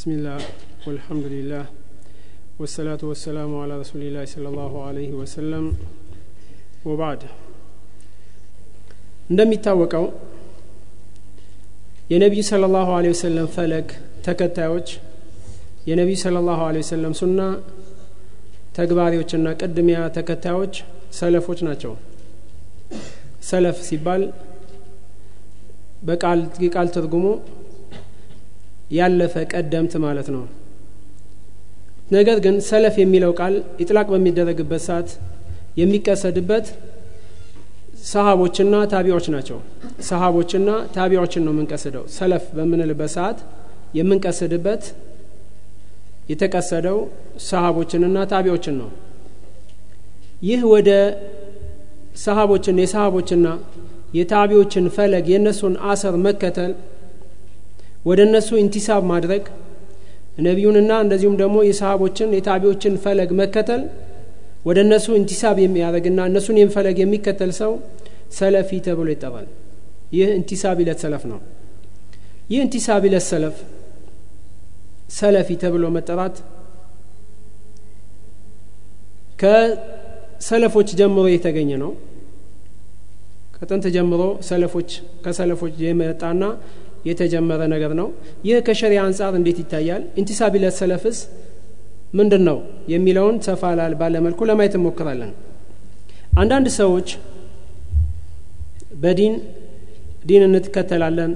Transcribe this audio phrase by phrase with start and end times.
[0.00, 0.38] بسم الله
[0.86, 1.64] والحمد لله
[2.60, 5.64] والصلاة والسلام على رسول الله صلى الله عليه وسلم
[6.88, 7.20] وبعد
[9.30, 10.04] እንደሚታወቀው
[12.12, 13.86] የነቢዩ ስለ ላሁ ለ ወሰለም ፈለግ
[14.26, 14.88] ተከታዮች
[15.90, 17.40] የነቢዩ ስለ ላሁ ለ ወሰለም ሱና
[18.78, 20.74] ተግባሪዎችና ቅድሚያ ተከታዮች
[21.20, 21.92] ሰለፎች ናቸው
[23.50, 24.22] ሰለፍ ሲባል
[26.08, 27.26] በቃል የቃል ትርጉሙ
[28.91, 30.43] ያለፈ ቀደምት ማለት ነው።
[32.11, 35.09] ነገር ግን ሰለፍ የሚለው ቃል ኢጥላቅ በሚደረግበት ሰዓት
[35.81, 36.65] የሚቀሰድበት
[38.05, 39.57] ሰሃቦችና ታቢዎች ናቸው።
[40.07, 43.39] ሰሃቦችና ታቢዎችን ነው የምንቀስደው። ሰለፍ በምንልበት ሰዓት
[43.97, 44.83] የምንቀስድበት
[46.31, 46.97] የተቀሰደው
[47.47, 48.89] ሰሃቦችንና ታቢዎችን ነው።
[50.43, 50.89] ይህ ወደ
[52.23, 53.47] ሰሃቦችን የሰሃቦችና
[54.13, 56.71] የታቢዎችን ፈለግ የእነሱን አሰር መከተል
[58.01, 59.43] ወደ እነሱ ኢንቲሳብ ማድረግ
[60.45, 63.81] ነቢዩንና እንደዚሁም ደግሞ የሰሃቦችን የታቢዎችን ፈለግ መከተል
[64.65, 67.71] ወደ እነሱ ኢንቲሳብ የሚያደርግና እነሱን ፈለግ የሚከተል ሰው
[68.37, 69.47] ሰለፊ ተብሎ ይጠራል።
[70.13, 71.39] ይህ ኢንቲሳብ ይለት ሰለፍ ነው።
[72.51, 73.57] ይህ ኢንቲሳብ ይለት ሰለፍ
[75.17, 76.35] ሰለፊ ተብሎ መጠራት
[79.41, 81.91] ከሰለፎች ጀምሮ የተገኘ ነው።
[83.55, 84.91] ከጥንት ጀምሮ ሰለፎች
[85.23, 86.43] ከሰለፎች የመጣና
[87.05, 88.07] የተጀመረ ነገር ነው።
[88.47, 90.03] ይህ ከሸሪያ አንጻር እንዴት ይታያል?
[90.21, 91.19] انتساب إلى السلف ስ
[92.19, 92.57] ምንድን ነው
[92.93, 95.31] የሚለውን ሰፋ ላል ባለ መልኩ ለማየት እንሞክራለን።
[96.41, 97.07] አንዳንድ ሰዎች
[99.03, 99.33] በዲን
[100.29, 101.31] ዲን እንከተላለን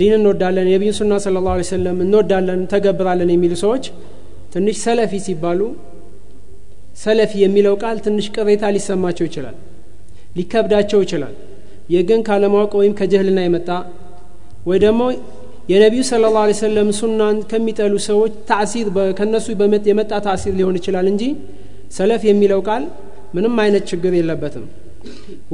[0.00, 3.84] ዲን እንወዳለን የነቢን ሱና صلى الله عليه وسلم እንወዳለን ተገብራለን የሚሉ ሰዎች
[4.54, 5.60] ትንሽ ሰለፊ ሲባሉ
[7.02, 9.56] ሰለፊ የሚለው ቃል ትንሽ ቅሬታ ሊሰማቸው ይችላል
[10.38, 11.34] ሊከብዳቸው ይችላል።
[11.92, 13.68] ይህ ግን ካለማወቅ ወይም ከጀህልና የመጣ
[14.66, 15.02] ወይ ደግሞ
[15.72, 18.86] የነቢዩ ስለ ላ ሰለም ሱናን ከሚጠሉ ሰዎች ታሲር
[19.18, 19.46] ከነሱ
[19.90, 21.24] የመጣ ታሲር ሊሆን ይችላል እንጂ
[21.96, 22.84] ሰለፍ የሚለው ቃል
[23.34, 24.64] ምንም አይነት ችግር የለበትም።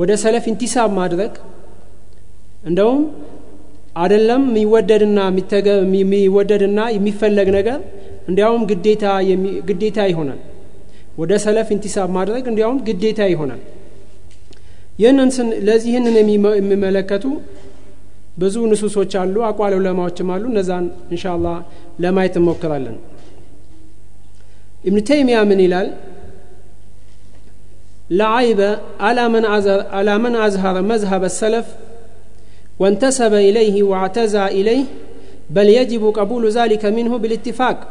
[0.00, 1.32] ወደ ሰለፍ ኢንቲሳብ ማድረግ
[2.64, 3.00] እንደውም
[4.02, 5.18] አደለም የሚወደድና
[5.94, 7.78] የሚወደድና የሚፈለግ ነገር
[8.28, 8.62] እንዲያውም
[9.70, 10.40] ግዴታ ይሆናል።
[11.18, 13.60] ወደ ሰለፍ ኢንቲሳብ ማድረግ እንዲያውም ግዴታ ይሆናል።
[14.98, 15.28] ይህንን
[15.68, 16.16] ለዚህ ይህንን
[16.58, 17.24] የሚመለከቱ
[18.41, 21.55] ብዙ ንሱሶች አሉ አቋል ዑለማዎችም አሉ እነዛን እንሻ አላህ
[22.03, 22.97] ለማየት እንሞክራለን
[24.89, 25.89] ኢብን ተይሚያ ምን ይላል
[28.21, 28.61] لعيب
[29.97, 31.67] على من أزهر مذهب السلف
[32.79, 34.83] وانتسب إليه واعتزى إليه
[35.49, 37.87] بل يجب قبول ذلك منه بالاتفاق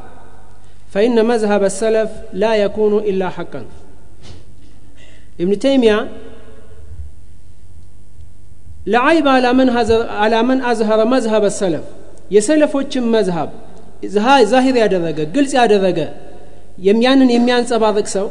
[0.92, 3.62] فإن مذهب السلف لا يكون إلا حقا
[5.40, 6.08] ابن تيمية
[8.83, 9.25] ለአይብ
[10.23, 11.85] አላመን አዝሀረ መዝሀብ ሰለፍ።
[12.35, 13.49] የሰለፎችን መዝሀብ
[14.51, 15.99] ዛሂር ያደረገ ግልጽ ያደረገ
[17.03, 18.27] ያንን የሚያንጸባርቅ ሰው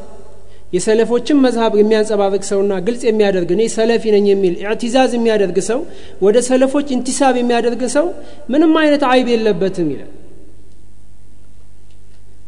[0.75, 5.81] የሰለፎችን መዝሀብ የሚያንጸባርቅ ሰውና ግልጽ የሚያደርግ እኔ ሰለፊ ነኝ የሚል ኢዕቲዛዝ የሚያደርግ ሰው
[6.25, 8.07] ወደ ሰለፎች ኢንቲሳብ የሚያደርግ ሰው
[8.53, 10.11] ምንም አይነት አይብ የለበትም ይላል።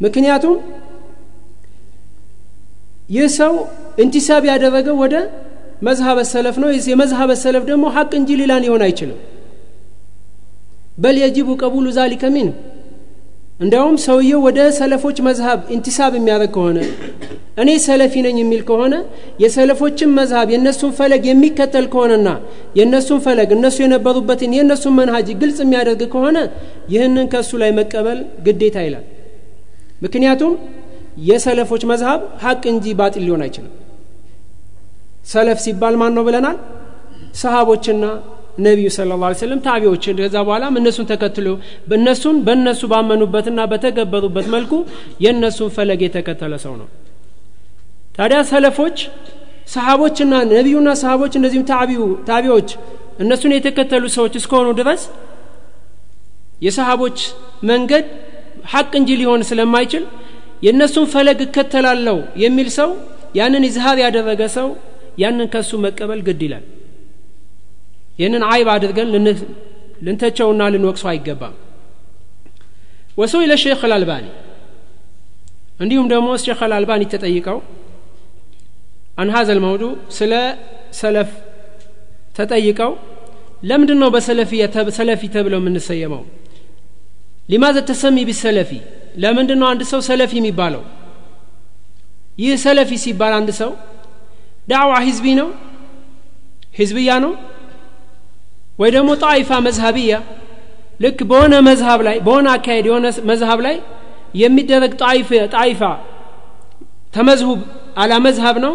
[0.04, 0.56] ምክንያቱም
[3.10, 3.52] ይህ ሰው
[4.04, 5.14] ኢንቲሳብ ያደረገው ወደ
[5.82, 9.18] መዝሀበ ሰለፍ ነው። የመዝሀበ ሰለፍ ደግሞ ሐቅ እንጂ ሌላ ሊሆን አይችልም።
[10.98, 12.48] በል የጅቡ ቀቡሉ ዛሊከ ሚን።
[13.60, 16.78] እንዲያውም ሰውየው ወደ ሰለፎች መዝሀብ ኢንቲሳብ የሚያደርግ ከሆነ
[17.62, 18.94] እኔ ሰለፊ ነኝ የሚል ከሆነ
[19.42, 22.28] የሰለፎችን መዝሀብ የእነሱን ፈለግ የሚከተል ከሆነና
[22.78, 26.38] የእነሱን ፈለግ እነሱ የነበሩበትን የእነሱን መንሃጅ ግልጽ የሚያደርግ ከሆነ
[26.94, 29.04] ይህንን ከእሱ ላይ መቀበል ግዴታ ይላል።
[30.04, 30.54] ምክንያቱም
[31.28, 33.72] የሰለፎች መዝሀብ ሐቅ እንጂ ባጢል ሊሆን አይችልም
[35.24, 36.56] ሰለፍ ሲባል ማን ነው ብለናል?
[37.42, 38.04] ሰሃቦችና
[38.58, 41.46] ነቢዩ ስለ ላ ስለም ታቢዎችን። ከዛ በኋላም እነሱን ተከትሎ
[41.96, 44.72] እነሱን በእነሱ ባመኑበትና በተገበሩበት መልኩ
[45.24, 46.88] የእነሱን ፈለግ የተከተለ ሰው ነው።
[48.18, 48.98] ታዲያ ሰለፎች
[49.74, 51.66] ሰሃቦችና ነቢዩና ሰሃቦች እንደዚሁም
[52.30, 52.68] ታቢዎች
[53.22, 55.02] እነሱን የተከተሉ ሰዎች እስከሆኑ ድረስ
[56.66, 57.18] የሰሃቦች
[57.70, 58.06] መንገድ
[58.72, 60.04] ሐቅ እንጂ ሊሆን ስለማይችል
[60.66, 62.90] የእነሱን ፈለግ እከተላለሁ የሚል ሰው
[63.38, 64.68] ያንን ኢዝሃር ያደረገ ሰው
[65.22, 66.64] ያንን ከሱ መቀበል ግድ ይላል።
[68.18, 69.08] ይህንን አይብ አድርገን
[70.06, 71.54] ልንተቸውና ልንወቅሰው አይገባም።
[73.20, 74.26] وسئل الشيخ الألباني።
[75.82, 77.58] እንዲሁም ደግሞ ሼክ አልአልባኒ ተጠይቀው
[79.18, 79.82] عن هذا الموضوع
[80.18, 80.32] ስለ
[81.00, 81.30] ሰለፍ
[82.38, 82.92] ተጠይቀው
[83.68, 84.52] ለምንድን ነው በሰለፊ
[85.34, 86.22] ተብለው የምንሰየመው?
[87.50, 88.70] لماذا التسمي بالسلفي?
[89.22, 90.82] ለምንድን ነው አንድ ሰው ሰለፊ የሚባለው?
[92.38, 93.70] ይህ ሰለፊ ሲባል አንድ ሰው
[94.70, 95.48] ዳዕዋ ሂዝቢ ነው?
[96.78, 97.32] ሂዝብያ ነው?
[98.80, 100.12] ወይ ደግሞ ጣይፋ መዝሀብያ
[101.02, 103.76] ልክ በሆነ መዝሀብ ላይ በሆነ አካሄድ የሆነ መዝሀብ ላይ
[104.42, 104.92] የሚደረግ
[105.56, 105.80] ጣይፋ
[107.14, 107.60] ተመዝሁብ
[108.02, 108.74] አላ መዝሀብ ነው?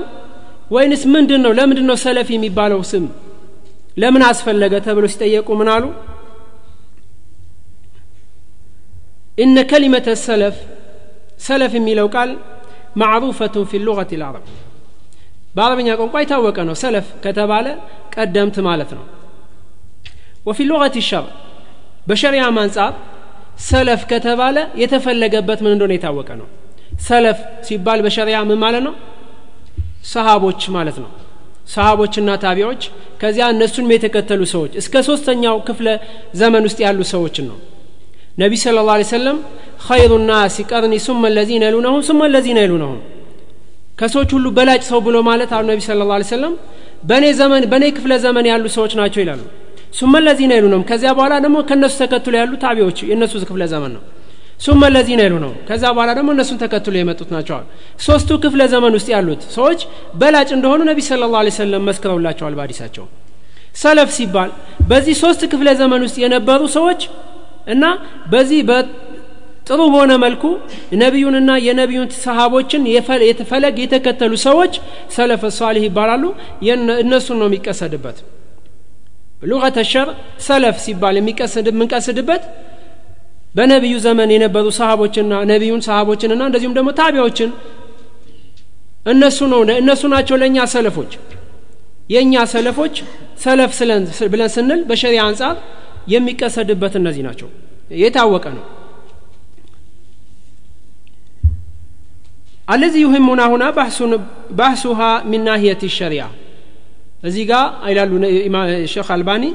[0.75, 3.05] ወይንስ ምንድን ነው ለምንድን ነው ሰለፊ የሚባለው ስም?
[4.01, 5.85] ለምን አስፈለገ ተብሎ ሲጠየቁ ምን አሉ?
[9.43, 10.55] ኢነ ከሊመተ ሰለፍ
[11.47, 12.31] ሰለፍ የሚለው ቃል
[13.01, 14.45] ማዕሩፈቱን ፊ ሉገት ልዓረብ
[15.55, 17.67] በአረብኛ ቋንቋ የታወቀ ነው። ሰለፍ ከተባለ
[18.15, 19.03] ቀደምት ማለት ነው።
[20.47, 21.25] ወፊ ሉገት ሸር
[22.07, 22.93] በሸሪያም አንጻር
[23.69, 26.47] ሰለፍ ከተባለ የተፈለገበት ምን እንደሆነ የታወቀ ነው።
[27.07, 28.93] ሰለፍ ሲባል በሸሪያ ምን ማለት ነው?
[30.11, 31.09] ሰሃቦች ማለት ነው።
[31.73, 32.81] ሰሃቦችና ታቢዎች
[33.21, 35.87] ከዚያ እነሱንም የተከተሉ ሰዎች እስከ ሶስተኛው ክፍለ
[36.41, 37.57] ዘመን ውስጥ ያሉ ሰዎችን ነው።
[38.39, 39.37] ነቢ ስለ ላ ሰለም
[39.87, 42.99] ኸይሩ ናሲ ቀርኒ ሱመ ለዚነ የሉነሁም ሱመ ለዚነ የሉነሁም
[43.99, 46.53] ከሰዎች ሁሉ በላጭ ሰው ብሎ ማለት አሉ ነቢ ስለ ላ ሰለም
[47.09, 49.41] በእኔ ዘመን በእኔ ክፍለ ዘመን ያሉ ሰዎች ናቸው ይላሉ።
[49.99, 54.01] ሱመ ለዚነ የሉነሁም ከዚያ በኋላ ደግሞ ከእነሱ ተከትሎ ያሉ ታቢዎች የእነሱ ክፍለ ዘመን ነው።
[54.59, 57.65] ሱመ ለዚነ ይሉ ነው ከዛ በኋላ ደግሞ እነሱን ተከትሎ የመጡት ናቸዋል
[58.05, 59.79] ሶስቱ ክፍለ ዘመን ውስጥ ያሉት ሰዎች
[60.21, 63.05] በላጭ እንደሆኑ ነቢ ስለ ላ ሰለም መስክረውላቸዋል በአዲሳቸው
[63.81, 64.49] ሰለፍ ሲባል
[64.89, 67.01] በዚህ ሶስት ክፍለ ዘመን ውስጥ የነበሩ ሰዎች
[67.73, 67.85] እና
[68.31, 68.59] በዚህ
[69.69, 70.43] ጥሩ በሆነ መልኩ
[71.01, 72.83] ነቢዩንና የነቢዩን ሰሃቦችን
[73.49, 74.73] ፈለግ የተከተሉ ሰዎች
[75.15, 76.23] ሰለፍ ሳሊህ ይባላሉ።
[77.03, 78.17] እነሱን ነው የሚቀሰድበት።
[79.49, 80.07] ሉቀተ ሸር
[80.45, 82.43] ሰለፍ ሲባል የምንቀስድበት
[83.55, 87.51] በነቢዩ ዘመን የነበሩ ሰሃቦችና ነቢዩን ሰሃቦችንና እንደዚሁም ደግሞ ታቢያዎችን
[89.13, 91.13] እነሱ ነው እነሱ ናቸው ለእኛ ሰለፎች።
[92.13, 92.95] የእኛ ሰለፎች
[93.43, 93.71] ሰለፍ
[94.33, 95.55] ብለን ስንል በሸሪያ አንጻር
[96.13, 97.49] የሚቀሰድበት እነዚህ ናቸው።
[98.01, 98.65] የታወቀ ነው
[102.69, 103.63] አለዚህ ይህሙና ሁና
[104.59, 104.99] ባሕሱሃ
[105.31, 106.23] ሚን ናህየት ሸሪያ
[107.23, 108.11] እዚህ ጋር ይላሉ
[108.93, 109.45] ሼክ አልባኒ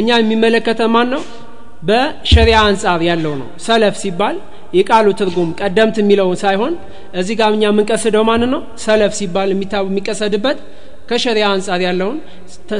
[0.00, 1.22] እኛ የሚመለከተ ማን ነው
[1.88, 4.36] በሸሪያ አንጻር ያለው ነው። ሰለፍ ሲባል
[4.78, 6.74] የቃሉ ትርጉም ቀደምት የሚለውን ሳይሆን
[7.20, 8.60] እዚህ ጋር እኛ የምንቀስደው ማን ነው?
[8.84, 10.58] ሰለፍ ሲባል የሚቀሰድበት
[11.08, 12.18] ከሸሪያ አንጻር ያለውን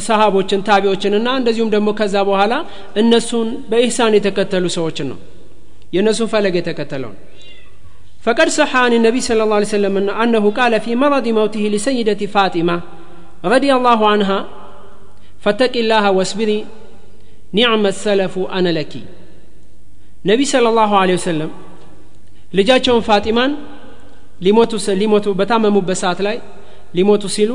[0.06, 2.54] ሰሃቦችን ታቢዎችንና እንደዚሁም ደግሞ ከዛ በኋላ
[3.02, 5.18] እነሱን በኢህሳን የተከተሉ ሰዎችን ነው።
[5.96, 7.16] የእነሱን ፈለግ የተከተለውን
[8.25, 12.77] فقد صح عن النبي صلى الله عليه وسلم أنه قال في مرض موته لسيدة فاطمة
[13.45, 14.39] رضي الله عنها
[15.43, 16.59] فاتق الله واصبري
[17.55, 18.93] ኒዕመ ሰለፉ አነ ለኪ
[20.29, 21.51] ነቢ ስለ ላሁ ለ ወሰለም
[22.57, 23.51] ልጃቸውን ፋጢማን
[24.45, 26.37] ሊሞቱ ሊሞቱ በታመሙበት ሰዓት ላይ
[26.97, 27.51] ሊሞቱ ሲሉ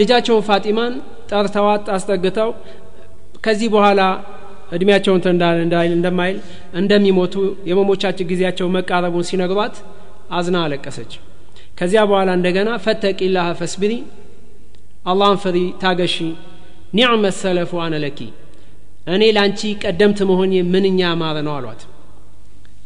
[0.00, 0.92] ልጃቸውን ፋጢማን
[1.30, 2.50] ጠርተዋት አስጠግተው
[3.44, 4.00] ከዚህ በኋላ
[4.71, 5.21] እድሜያቸውን
[5.93, 6.37] እንደማይል
[6.81, 7.35] እንደሚሞቱ
[7.69, 9.75] የመሞቻችን ጊዜያቸው መቃረቡን ሲነግሯት
[10.37, 11.13] አዝና አለቀሰች።
[11.79, 13.93] ከዚያ በኋላ እንደገና ፈተቂ ላህ ፈስቢሪ
[15.11, 16.15] አላህን ፍሪ ታገሺ
[16.97, 18.19] ኒዕመ ሰለፉ አነ ለኪ
[19.07, 21.81] እኔ ለአንቺ ቀደምት መሆን ምንኛ ያማረ ነው አሏት።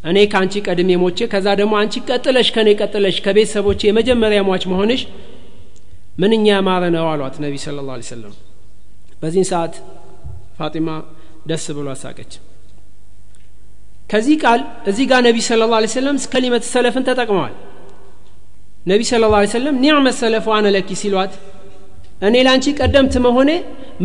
[0.09, 5.01] እኔ ከአንቺ ቀድሜ ሞቼ ከዛ ደግሞ አንቺ ቀጥለሽ ከእኔ ቀጥለሽ ከቤተሰቦቼ የመጀመሪያ ሟች መሆንሽ
[6.19, 8.33] ምንኛ ያማረ ነው አሏት ነቢ ስለ ላ ሰለም
[9.21, 9.73] በዚህን ሰዓት
[10.59, 10.89] ፋጢማ
[11.45, 12.33] ደስ ብሎ አሳቀች
[14.11, 17.53] ከዚህ ቃል እዚህ ጋር ነቢ ስለ ላ ሰለም ከሊመት ሰለፍን ተጠቅመዋል።
[18.91, 20.67] ነቢ ስለ ላ ሰለም ኒዕመ ሰለፉ አነ
[21.01, 21.33] ሲሏት
[22.27, 23.51] እኔ ለአንቺ ቀደምት መሆኔ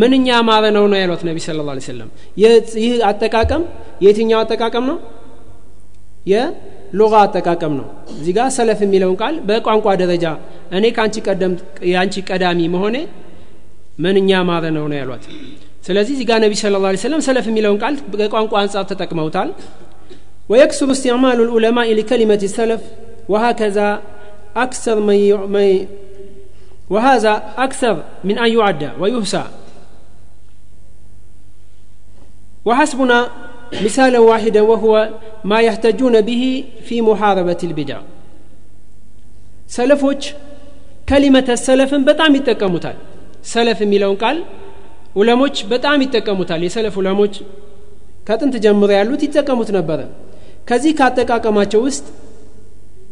[0.01, 2.09] ምንኛ ያማረ ነው ነው ያሏት ነቢ ስለ ላ ሰለም
[2.83, 3.63] ይህ አጠቃቀም
[4.05, 4.97] የትኛው አጠቃቀም ነው?
[6.31, 10.25] የሉጋ አጠቃቀም ነው። እዚህ ጋር ሰለፍ የሚለውን ቃል በቋንቋ ደረጃ
[10.79, 11.53] እኔ ከአንቺ ቀደም
[11.93, 12.97] የአንቺ ቀዳሚ መሆኔ
[14.05, 15.25] ምንኛ ያማረ ነው ነው ያሏት
[15.91, 19.51] ስለዚህ እዚህ ጋር ነቢ ስለ ላ ሰለም ሰለፍ የሚለውን ቃል ከቋንቋ አንጻር ተጠቅመውታል።
[20.51, 22.83] ويكثر استعمال العلماء لكلمة السلف
[23.33, 23.89] وهكذا
[24.65, 24.97] أكثر
[25.55, 25.87] من
[26.91, 27.33] وهذا
[27.67, 27.95] أكثر
[28.29, 29.45] من أن يعد ويهسى
[32.67, 33.19] وحسبنا
[33.87, 34.93] مثالا واحدا وهو
[35.51, 36.43] ما يحتجون به
[36.87, 37.99] في محاربة البدع
[39.77, 40.25] سلفوش
[41.11, 42.97] كلمة السلف بتعم التكمتال
[43.55, 44.37] سلف ميلون قال
[45.15, 47.35] ኡለሞች በጣም ይጠቀሙታል። የሰለፍ ኡለሞች
[48.29, 50.01] ከጥንት ጀምሮ ያሉት ይጠቀሙት ነበረ።
[50.69, 52.05] ከዚህ ካጠቃቀማቸው ውስጥ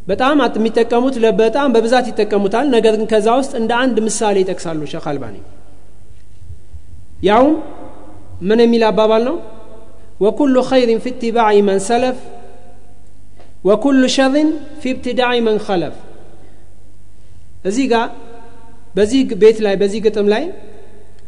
[0.06, 5.36] በጣም የሚጠቀሙት በጣም በብዛት ይጠቀሙታል። ነገር ግን ከዛ ውስጥ እንደ አንድ ምሳሌ ይጠቅሳሉ ሸክ አልባኒ።
[7.28, 7.54] ያውም
[8.48, 9.36] ምን የሚል አባባል ነው?
[10.20, 12.18] وكل خير في اتباع من سلف
[13.68, 14.48] وكل شر
[14.80, 15.96] في ابتداع من خلف።
[17.68, 18.06] እዚህ ጋር
[18.96, 20.44] በዚህ ቤት ላይ በዚህ ግጥም ላይ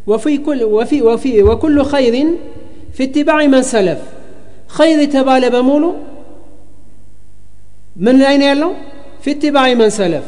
[0.09, 2.31] وكل خير
[2.97, 4.01] في اتباع من سلف
[4.77, 5.85] ኸይር የተባለ በሙሉ
[8.05, 8.71] ምን ላይ ነው ያለው
[9.25, 10.27] في اتباع من سلف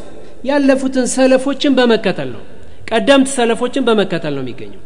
[0.50, 2.42] ያለፉትን ሰለፎችን በመከተል ነው
[2.90, 4.82] ቀደምት ሰለፎችን በመከተል ነው የሚገኘው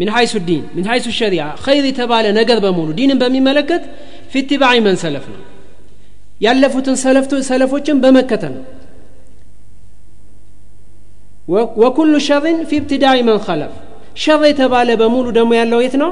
[0.00, 3.84] من حيث الدين من حيث الشريعة ኸይር የተባለ ነገር በሙሉ ዲንን በሚመለከት
[4.32, 5.40] في اتباع من سلف ነው
[6.46, 6.96] ያለፉትን
[7.50, 8.66] ሰለፎችን በመከተል ነው
[11.82, 13.74] وكل شر في ابتداع من خلف
[14.18, 16.10] ሸር የተባለ በሙሉ ደግሞ ያለው የት ነው?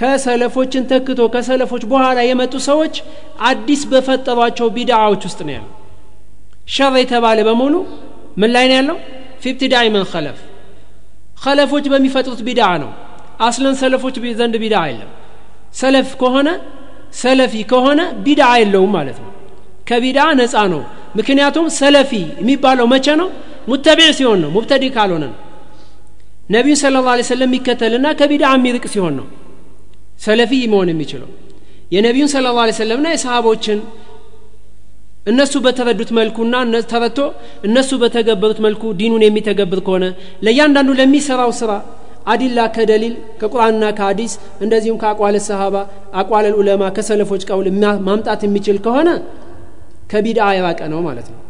[0.00, 2.94] ከሰለፎችን ተክቶ ከሰለፎች በኋላ የመጡ ሰዎች
[3.48, 5.72] አዲስ በፈጠሯቸው ቢድዓዎች ውስጥ ነው ያለው።
[6.68, 7.74] ሸር የተባለ በሙሉ
[8.40, 8.96] ምን ላይ ነው ያለው?
[9.42, 9.52] في
[9.94, 10.38] من خلف።
[11.44, 12.90] ኸለፎች በሚፈጥሩት ቢድዓ ነው።
[13.40, 15.10] أصلا ሰለፎች ዘንድ ቢድዓ የለም።
[15.74, 16.48] ሰለፍ ከሆነ
[17.22, 19.30] ሰለፊ ከሆነ ቢድዓ የለውም ማለት ነው።
[19.88, 20.82] ከቢድዓ ነፃ ነው።
[21.16, 23.28] ምክንያቱም ሰለፊ የሚባለው መቼ ነው?
[23.68, 25.38] متبع ሲሆን ነው። مبتدع ካልሆነ ነው
[26.48, 29.26] ነቢዩን ስለ ላ ሰለም የሚከተልና ከቢድዓ የሚርቅ ሲሆን ነው
[30.24, 31.30] ሰለፊ መሆን የሚችለው።
[31.94, 33.78] የነቢዩን ስለ ላ ሰለምና የሰሃቦችን
[35.26, 36.54] እነሱ በተረዱት መልኩና
[36.90, 37.18] ተረቶ
[37.68, 40.04] እነሱ በተገበሩት መልኩ ዲኑን የሚተገብር ከሆነ
[40.46, 41.70] ለእያንዳንዱ ለሚሰራው ስራ
[42.32, 44.32] አዲላ ከደሊል ከቁርአንና ከሀዲስ
[44.64, 45.76] እንደዚሁም ከአቋለ ሰሃባ
[46.20, 47.66] አቋለ ኡለማ ከሰለፎች ቀውል
[48.06, 49.08] ማምጣት የሚችል ከሆነ
[50.12, 51.40] ከቢድዓ የራቀ ነው ማለት ነው።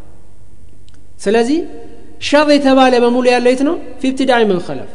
[1.25, 1.59] ስለዚህ
[2.21, 3.77] ሸር የተባለ በሙሉ ያለው የት ነው?
[4.01, 4.91] ፊብትዳዕ ምን ኸለፍ።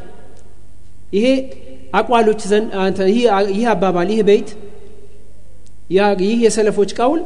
[1.15, 1.25] ይሄ
[1.99, 2.41] አቋሎች
[3.51, 4.49] ይህ አባባል ይህ በይት
[6.23, 7.21] ይህ የሰለፎች ቀውል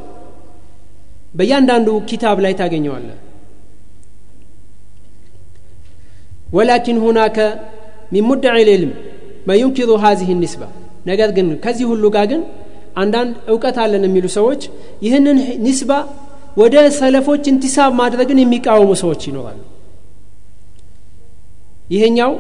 [1.38, 3.08] በእያንዳንዱ ኪታብ ላይ ታገኘዋለ
[6.56, 7.38] ወላኪን ሁናከ
[8.14, 8.26] ሚን
[8.60, 8.92] ልዕልም
[9.50, 10.64] መዩንኪሩ ሀዚህ ኒስባ።
[11.06, 12.42] ነገር ግን ከዚህ ሁሉ ጋር ግን
[12.96, 14.62] አንዳንድ እውቀት አለን የሚሉ ሰዎች
[15.06, 15.92] ይህንን ኒስባ
[16.58, 19.60] ወደ ሰለፎች እንቲሳብ ማድረግን የሚቃወሙ ሰዎች ይኖራሉ
[21.84, 22.32] ይሄኛው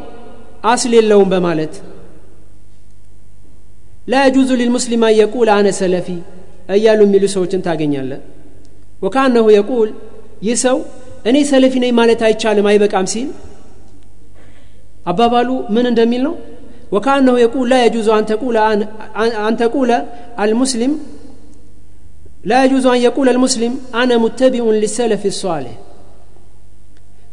[0.65, 1.73] አስል የለውም በማለት
[4.07, 6.07] ላያጁዙ ሊልሙስሊም አን የቁል አነ ሰለፊ
[6.75, 8.11] እያሉ የሚሉ ሰዎችን ታገኛለ
[9.03, 9.89] ወካነሁ የቁል
[10.47, 10.77] ይህ ሰው
[11.29, 13.29] እኔ ሰለፊ ነኝ ማለት አይቻልም አይበቃም ሲል
[15.11, 16.33] አባባሉ ምን እንደሚል ነው?
[16.93, 18.25] ወካአነሁ የቁል ላ የጁዙ አን
[20.43, 20.93] አልሙስሊም
[22.45, 22.53] ላ
[22.87, 25.75] አን የቁል አልሙስሊም አነ ሙተቢኡን ሊሰለፊ ሷሌህ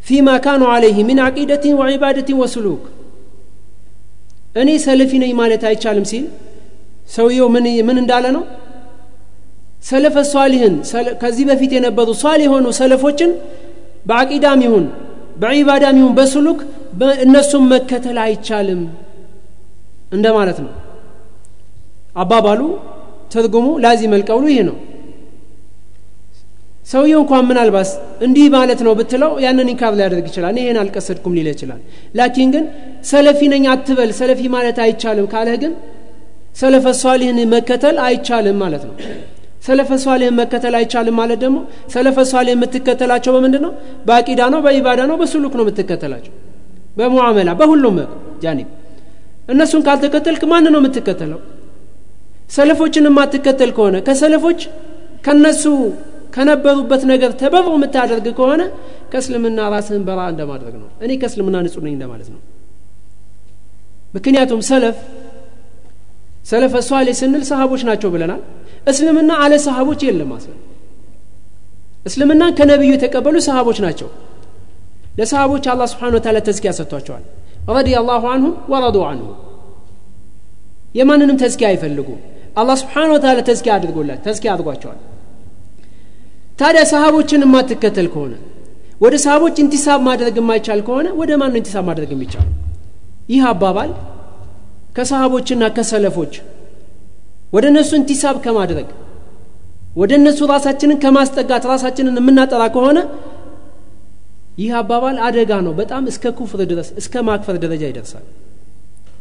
[0.01, 2.83] ፊማ ካኑ አለይህ ሚን አቂደትን ወዒባደትን ወስሉክ
[4.61, 6.25] እኔ ሰለፊ ነኝ ማለት አይቻልም ሲል
[7.15, 7.49] ሰውየው
[7.87, 8.43] ምን እንዳለ ነው?
[9.83, 10.75] ሰለፈ ሷሊህን
[11.21, 13.31] ከዚህ በፊት የነበሩ ሷሊ የሆኑ ሰለፎችን
[14.09, 14.85] በአቂዳም ይሁን
[15.43, 16.59] በዒባዳም ይሁን በስሉክ
[17.25, 18.81] እነሱም መከተል አይቻልም
[20.17, 20.73] እንደማለት ነው።
[22.17, 22.61] አባባሉ
[23.33, 24.77] ትርጉሙ ላዚም አልቀውሉ ይህ ነው።
[26.87, 27.91] ሰውየው እንኳን ምናልባስ
[28.27, 31.81] እንዲህ ማለት ነው ብትለው ያንን ኢንካር ሊያደርግ ይችላል። ይሄን አልቀሰድኩም ሊለ ይችላል።
[32.19, 32.65] ላኪን ግን
[33.11, 35.73] ሰለፊ ነኝ አትበል ሰለፊ ማለት አይቻልም ካለህ ግን
[36.61, 38.95] ሰለፈ ሷሊህን መከተል አይቻልም ማለት ነው።
[39.67, 41.59] ሰለፈ ሷሊህን መከተል አይቻልም ማለት ደግሞ
[41.95, 43.73] ሰለፈ ሷሊህ የምትከተላቸው በምንድን ነው?
[44.07, 46.33] በአቂዳ ነው በኢባዳ ነው በስሉክ ነው የምትከተላቸው።
[46.99, 47.97] በሙዓመላ በሁሉም
[48.45, 48.69] ጃኒብ።
[49.51, 51.41] እነሱን ካልተከተልክ ማን ነው የምትከተለው?
[52.51, 54.61] ሰለፎችን የማትከተል ከሆነ ከሰለፎች
[55.27, 55.65] ከነሱ
[56.31, 58.63] ከነበሩበት ነገር ተበሩ የምታደርግ ከሆነ
[59.13, 62.41] ከእስልምና ራስህን በራ እንደማድረግ ነው። እኔ ከእስልምና ንጹህ ነኝ እንደማለት ነው።
[64.15, 64.99] ምክንያቱም ሰለፍ
[66.51, 68.41] ሰለፈ ሷሌ ስንል ሰሃቦች ናቸው ብለናል።
[68.91, 70.53] እስልምና አለ ሰሃቦች የለም አስለ
[72.07, 74.09] እስልምናን ከነቢዩ የተቀበሉ ሰሃቦች ናቸው።
[75.19, 77.25] ለሰሃቦች አላህ ስብሓን ወተላ ተዝኪያ ሰጥቷቸዋል።
[77.71, 79.29] ረዲ አላሁ አንሁም ወረዱ አንሁ።
[80.95, 82.21] የማንንም ተዝኪያ አይፈልጉም።
[82.61, 84.99] አላህ ስብሓን ወተላ ተዝኪያ አድርጎላል ተዝኪያ አድርጓቸዋል
[86.61, 88.35] ታዲያ ሰሃቦችን የማትከተል ከሆነ
[89.05, 92.49] ወደ ሰሃቦች ኢንቲሳብ ማድረግ የማይቻል ከሆነ ወደ ማን ነው ኢንቲሳብ ማድረግ የሚቻል
[93.33, 93.91] ይህ አባባል
[94.97, 96.35] ከሰሃቦችና ከሰለፎች
[97.55, 98.89] ወደ እነሱ ኢንቲሳብ ከማድረግ
[100.01, 102.99] ወደ እነሱ ራሳችንን ከማስጠጋት ራሳችንን የምናጠራ ከሆነ
[104.61, 108.25] ይህ አባባል አደጋ ነው። በጣም እስከ ኩፍር ድረስ እስከ ማክፈር ደረጃ ይደርሳል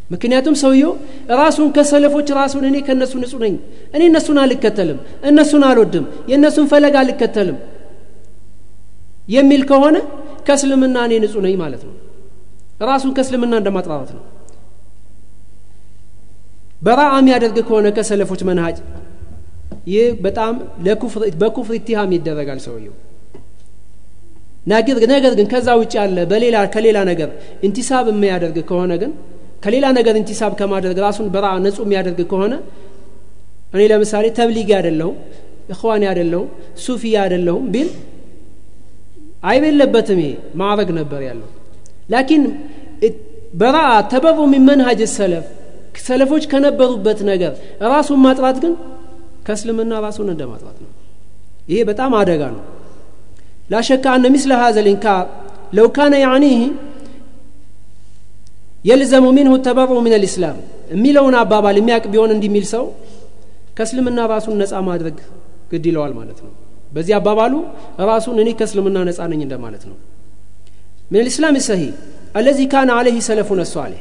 [0.09, 0.91] ምክንያቱም ሰውየው
[1.39, 3.55] ራሱን ከሰለፎች ራሱን እኔ ከእነሱ ንጹህ ነኝ።
[3.95, 4.99] እኔ እነሱን አልከተልም
[5.29, 7.57] እነሱን አልወድም የእነሱን ፈለግ አልከተልም
[9.35, 9.97] የሚል ከሆነ
[10.47, 11.93] ከእስልምና እኔ ንጹህ ነኝ ማለት ነው።
[12.89, 14.23] ራሱን ከእስልምና እንደማጥራራት ነው።
[16.81, 18.77] በራአ የሚያደርግ ከሆነ ከሰለፎች መንሃጅ
[19.91, 20.53] ይህ በጣም
[21.41, 22.95] በኩፍር ኢትሃም ይደረጋል ሰውየው።
[25.11, 27.29] ነገር ግን ከዛ ውጭ ያለ በሌላ ከሌላ ነገር
[27.67, 29.11] ኢንቲሳብ የሚያደርግ ከሆነ ግን
[29.64, 32.54] ከሌላ ነገር ኢንቲሳብ ከማድረግ ራሱን በራ ነጹ የሚያደርግ ከሆነ
[33.74, 35.16] እኔ ለምሳሌ ተብሊጊ አይደለሁም
[35.74, 36.48] እኽዋኔ አይደለሁም
[36.86, 37.88] ሱፊያ አይደለሁም ቢል
[39.50, 41.48] አይብ የለበትም ይሄ ማዕረግ ነበር ያለው
[42.14, 42.44] ላኪን
[43.60, 43.78] በራ
[44.12, 45.46] ተበሩ ሚን መንሃጅ ሰለፍ
[46.06, 47.52] ሰለፎች ከነበሩበት ነገር
[47.94, 48.72] ራሱን ማጥራት ግን
[49.46, 50.90] ከእስልምና ራሱን እንደ ማጥራት ነው
[51.72, 52.62] ይሄ በጣም አደጋ ነው
[53.70, 55.24] لا شك أن مثل هذا الإنكار
[55.72, 56.60] لو كان يعنيه
[58.88, 60.56] የልዘሙ ሚንሁ ተበሩ ምን ልእስላም
[60.94, 62.84] የሚለውን አባባል የሚያውቅ ቢሆን እንዲሚል ሰው
[63.78, 65.16] ከእስልምና ራሱን ነፃ ማድረግ
[65.70, 66.52] ግድ ይለዋል ማለት ነው
[66.96, 67.54] በዚህ አባባሉ
[68.10, 69.96] ራሱን እኔ ከእስልምና ነፃ ነኝ እንደማለት ነው
[71.10, 71.90] من الإسلام الصحيح
[72.36, 74.00] الذي كان عليه سلفنا الصالح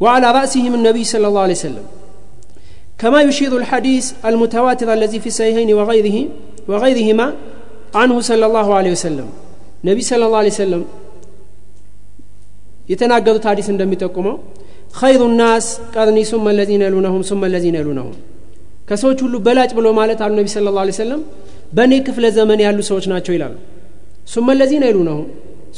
[0.00, 1.84] وعلى رأسهم النبي صلى الله عليه وسلم
[2.98, 6.16] كما يشير الحديث المتواتر الذي في الصحيحين وغيره
[6.68, 7.26] وغيرهما
[7.94, 9.28] عنه صلى الله عليه وسلم
[9.84, 10.82] نبي صلى الله عليه وسلم
[12.89, 14.35] የተናገሩት ሀዲስ እንደሚጠቁመው
[14.99, 15.65] ኸይሩ ናስ
[15.95, 18.15] ቀርኒ ሱመ ለዚነ የሉነሁም ሱመ ለዚነ የሉነሁም።
[18.89, 21.21] ከሰዎች ሁሉ በላጭ ብሎ ማለት አሉ ነቢ ስለ ላ ሰለም
[21.77, 23.55] በእኔ ክፍለ ዘመን ያሉ ሰዎች ናቸው ይላሉ።
[24.33, 25.27] ሱመ ለዚነ የሉነሁም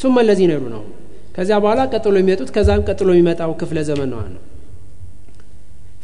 [0.02, 0.88] ሱመ ለዚነ የሉነሁም።
[1.36, 4.42] ከዚያ በኋላ ቀጥሎ የሚመጡት ከዛም ቀጥሎ የሚመጣው ክፍለ ዘመን ነው ነው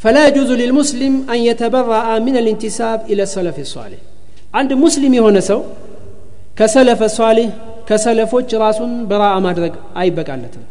[0.04, 4.02] ፈላ የጁዙ ሊልሙስሊም አን የተበረአ ምን ልንቲሳብ ኢለ ሰለፍ ሷሌህ
[4.54, 5.60] አንድ ሙስሊም የሆነ ሰው
[6.60, 7.50] ከሰለፈ ሷሌህ
[7.90, 10.64] ከሰለፎች ራሱን በራአ ማድረግ አይበቃለትም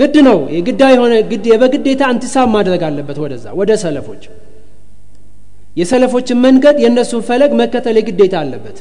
[0.00, 1.14] ግድ ነው የግዳ የሆነ
[1.62, 4.22] በግዴታ እንቲሳብ ማድረግ አለበት ወደዛ ወደ ሰለፎች
[5.80, 8.78] የሰለፎችን መንገድ የእነሱን ፈለግ መከተል የግዴታ አለበት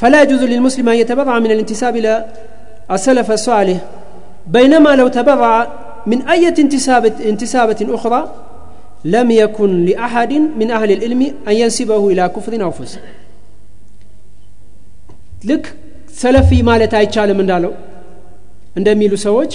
[0.00, 2.12] فلا يجوز للمسلم أن يتبرع من الانتساب إلى
[2.90, 3.78] السلف الصالح
[4.56, 5.54] بينما لو تبرع
[6.06, 8.20] من أي انتسابة, انتسابة أخرى
[9.04, 13.00] لم يكن لأحد من أهل العلم أن ينسبه إلى كفر أو فسق
[15.44, 15.64] لك
[16.22, 17.72] سلفي ማለት አይቻልም እንዳለው
[18.75, 19.51] እንደሚሉ ሰዎች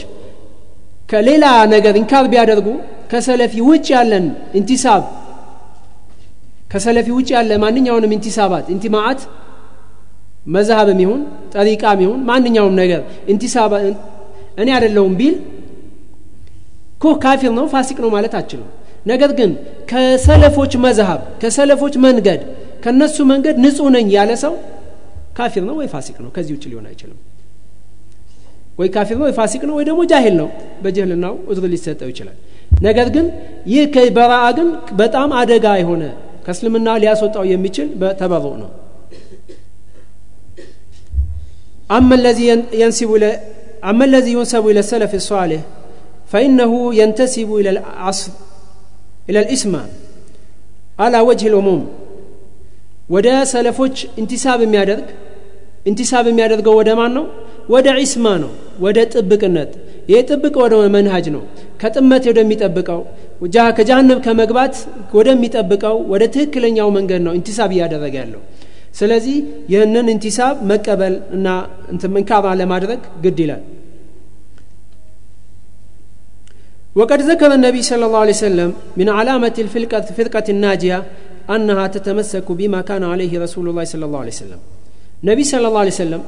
[1.10, 2.68] ከሌላ ነገር إنكار ቢያደርጉ
[3.12, 4.26] ከሰለፊ ውጭ ያለን
[4.60, 5.02] انتساب
[6.72, 9.20] ከሰለፊ ውጭ ያለ ማንኛውንም انتسابات انتماءات
[10.54, 11.22] መዛሀብም ይሁን
[11.54, 13.00] ጠሪቃም ይሁን ማንኛውም ነገር
[13.32, 13.72] انتساب
[14.62, 15.34] እኔ አይደለሁም ቢል
[17.02, 18.68] ኮ ካፊር ነው ፋሲቅ ነው ማለት አችልም
[19.06, 19.50] ነገር ግን
[19.90, 22.40] ከሰለፎች መዝሀብ ከሰለፎች መንገድ
[22.84, 24.54] ከነሱ መንገድ ንጹህ ነኝ ያለ ሰው
[25.38, 26.30] ካፊር ነው ወይ ፋሲቅ ነው?
[26.36, 27.18] ከዚህ ውጭ ሊሆን አይችልም
[28.80, 30.48] ወይ ካፊር ነው ፋሲቅ ነው ወይ ደግሞ ጃሂል ነው።
[30.84, 32.36] በጅህልናው ዑዝር ሊሰጠው ይችላል።
[32.86, 33.26] ነገር ግን
[33.72, 34.68] ይህ በራአ ግን
[35.00, 36.02] በጣም አደጋ የሆነ
[36.44, 37.88] ከእስልምና ሊያስወጣው የሚችል
[38.22, 38.70] ተበሩእ ነው።
[41.90, 43.30] أما الذي ينسب إلى
[43.84, 45.60] أما الذي ينسب إلى السلف الصالح
[46.26, 48.30] فإنه ينتسب إلى العصر
[49.28, 49.82] إلى الإسمة
[50.98, 51.82] على وجه العموم
[53.10, 55.08] ودا سلفوش انتساب ميادرك
[55.89, 57.25] انتساب የሚያደርገው ወደ ማን ነው
[57.73, 58.51] ወደ ዒስማ ነው
[58.85, 59.71] ወደ ጥብቅነት
[60.11, 61.43] ይህ ጥብቅ ወደ መንሃጅ ነው
[61.81, 63.01] ከጥመት ወደሚጠብቀው
[63.77, 64.75] ከጃሃንም ከመግባት
[65.19, 68.41] ወደሚጠብቀው ወደ ትክክለኛው መንገድ ነው ኢንቲሳብ እያደረገ ያለው
[68.99, 69.37] ስለዚህ
[69.73, 71.47] ይህንን ኢንቲሳብ መቀበል እና
[72.19, 73.63] እንካባ ለማድረግ ግድ ይላል
[76.95, 80.99] وقد ذكر النبي صلى الله عليه وسلم من علامة الفرقة فرقة الناجية
[81.55, 84.59] أنها تتمسك بما كان عليه رسول الله صلى الله عليه وسلم
[85.20, 86.22] ነቢይ ሰለላሁ ዐለይሂ ወሰለም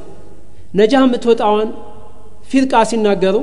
[0.78, 1.68] ነጃህ የምትወጣዋን
[2.50, 3.36] ፊርቃ ሲናገሩ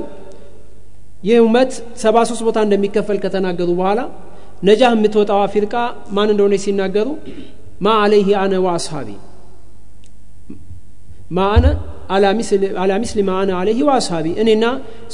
[1.28, 1.72] ይህ እመት
[2.04, 4.00] ሰባ ሶስት ቦታ እንደሚከፈል ከተናገሩ በኋላ
[4.68, 5.76] ነጃህ የምትወጣዋ ፊርቃ
[6.16, 7.08] ማን እንደሆነ ሲናገሩ
[7.86, 9.10] ማ አለይህ አነ ወአስሃቢ
[11.38, 11.66] ማ አነ
[12.10, 12.26] አላ
[13.00, 14.66] ሚስሊ ማ አነ አለይህ ወአስሃቢ እኔና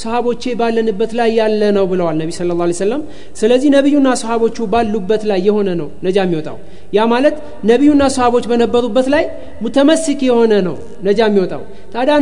[0.01, 3.01] ሰሃቦቼ ባለንበት ላይ ያለ ነው ብለዋል ነቢ ስለ ላ ሰለም
[3.39, 6.57] ስለዚህ ነቢዩና ሰሃቦቹ ባሉበት ላይ የሆነ ነው ነጃ የሚወጣው።
[6.93, 7.35] ያ ማለት
[7.71, 9.25] ነቢዩና ሰሃቦች በነበሩበት ላይ
[9.65, 10.77] ሙተመስክ የሆነ ነው
[11.07, 11.63] ነጃ የሚወጣው።
[11.95, 12.15] ታዲያ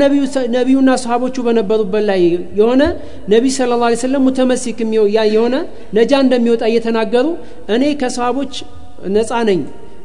[0.57, 2.21] ነቢዩና ሰሃቦቹ በነበሩበት ላይ
[2.61, 2.81] የሆነ
[3.35, 4.79] ነቢ ስለ ላ ሰለም ሙተመስክ
[5.29, 5.55] የሆነ
[5.99, 7.27] ነጃ እንደሚወጣ እየተናገሩ
[7.75, 8.53] እኔ ከሰሃቦች
[9.15, 9.61] ነፃ ነኝ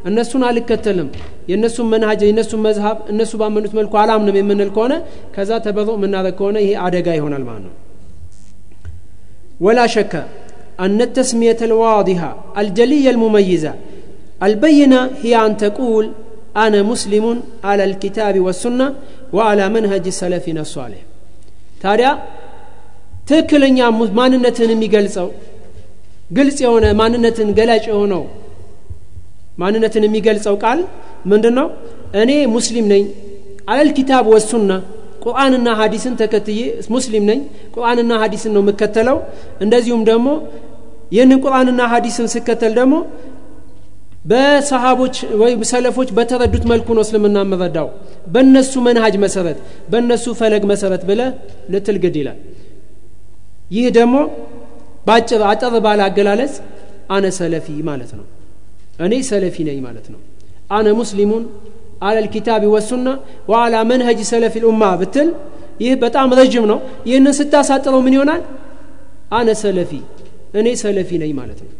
[0.09, 1.09] እነሱን አልከተልም
[1.51, 4.93] የእነሱን መንሃጅ የእነሱን መዝሀብ እነሱ ባመኑት መልኩ አላምንም የምንል ከሆነ
[5.35, 7.73] ከዛ ተበሮ የምናደረግ ከሆነ ይሄ አደጋ ይሆናል ማለት ነው
[9.65, 10.13] ولا شك
[10.79, 13.73] أن التسمية الواضحة الجلية المميزة
[14.41, 16.05] البينة هي أن تقول
[16.55, 17.25] أنا مسلم
[17.63, 18.87] على الكتاب والسنة
[19.35, 21.01] وعلى منهج سلفنا الصالح
[21.83, 22.07] ታዲያ
[23.29, 23.79] ትክክለኛ
[24.19, 25.27] ማንነትን የሚገልጸው
[26.37, 28.23] ግልጽ የሆነ ማንነትን ገላጭ የሆነው
[29.58, 30.80] ማንነትን የሚገልጸው ቃል
[31.30, 31.66] ምንድን ነው
[32.22, 33.04] እኔ ሙስሊም ነኝ
[33.70, 34.70] አለል ኪታብ ወሱና
[35.24, 36.60] ቁርአንና ሀዲስን ተከትዬ
[36.94, 37.40] ሙስሊም ነኝ
[37.74, 39.16] ቁርአንና ሀዲስን ነው የምከተለው።
[39.64, 40.28] እንደዚሁም ደግሞ
[41.14, 42.94] ይህንን ቁርአንና ሀዲስን ስከተል ደግሞ
[44.30, 47.88] በሰሃቦች ወይ ሰለፎች በተረዱት መልኩ ነው እስልምና የምረዳው።
[48.34, 49.58] በእነሱ መንሃጅ መሰረት
[49.92, 51.20] በእነሱ ፈለግ መሰረት ብለ
[51.74, 52.38] ልትል ግድ ይላል።
[53.76, 54.16] ይህ ደግሞ
[55.06, 56.54] በአጭር አጠር ባለ አገላለጽ
[57.16, 58.26] አነ ሰለፊ ማለት ነው
[58.98, 60.20] እኔ ሰለፊ ነኝ ማለት ነው
[60.76, 61.44] አነ ሙስሊሙን
[62.02, 63.08] አለ ልኪታብ ወሱና
[63.50, 65.28] ወአላ መንሀጅ ሰለፊ ልኡማ ብትል
[65.84, 68.42] ይህ በጣም ረጅም ነው ይህንን ስታሳጥረው ምን ይሆናል
[69.38, 69.92] አነ ሰለፊ
[70.60, 71.72] እኔ ሰለፊ ነኝ ማለት ነው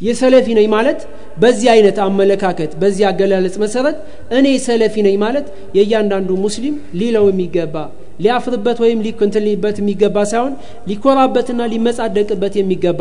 [0.00, 0.98] ይህ ሰለፊ ነኝ ማለት
[1.42, 3.96] በዚህ አይነት አመለካከት በዚህ አገላለጽ መሰረት
[4.38, 5.46] እኔ ሰለፊ ነኝ ማለት
[5.78, 7.76] የእያንዳንዱ ሙስሊም ሊለው የሚገባ
[8.24, 10.52] ሊያፍርበት ወይም ሊንትልበት የሚገባ ሳይሆን
[10.90, 13.00] ሊኮራበትና ሊመጻደቅበት የሚገባ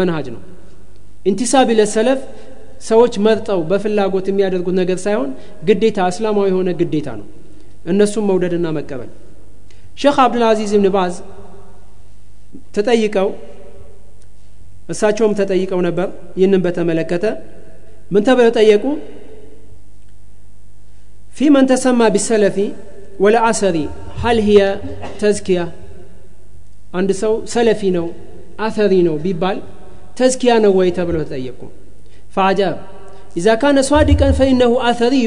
[0.00, 0.40] መንሃጅ ነው
[1.26, 2.20] ኢንቲሳብ ለሰለፍ
[2.89, 5.29] ሰዎች መርጠው በፍላጎት የሚያደርጉት ነገር ሳይሆን
[5.67, 7.27] ግዴታ እስላማዊ የሆነ ግዴታ ነው
[7.91, 9.09] እነሱም መውደድና መቀበል
[10.01, 11.15] ሼክ አብዱልአዚዝ ብን ባዝ
[12.75, 13.29] ተጠይቀው
[14.93, 16.07] እሳቸውም ተጠይቀው ነበር
[16.39, 17.25] ይህንን በተመለከተ
[18.13, 18.83] ምን ተብለው ጠየቁ
[21.37, 22.57] في من تسمى بالسلف
[23.19, 23.89] والأثري
[24.23, 24.79] هل هي
[25.19, 25.71] تزكية
[26.93, 28.11] عند سو سلفي نو
[28.59, 29.57] أثري نو بيبال
[30.15, 31.69] تزكية نو ويتبلو تأيكم
[32.35, 32.75] فعجاب
[33.37, 35.25] إذا كان صادقا فإنه أثري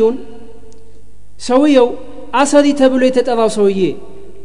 [1.39, 1.87] سويو
[2.35, 3.93] أثري تبلو يتتراو سويه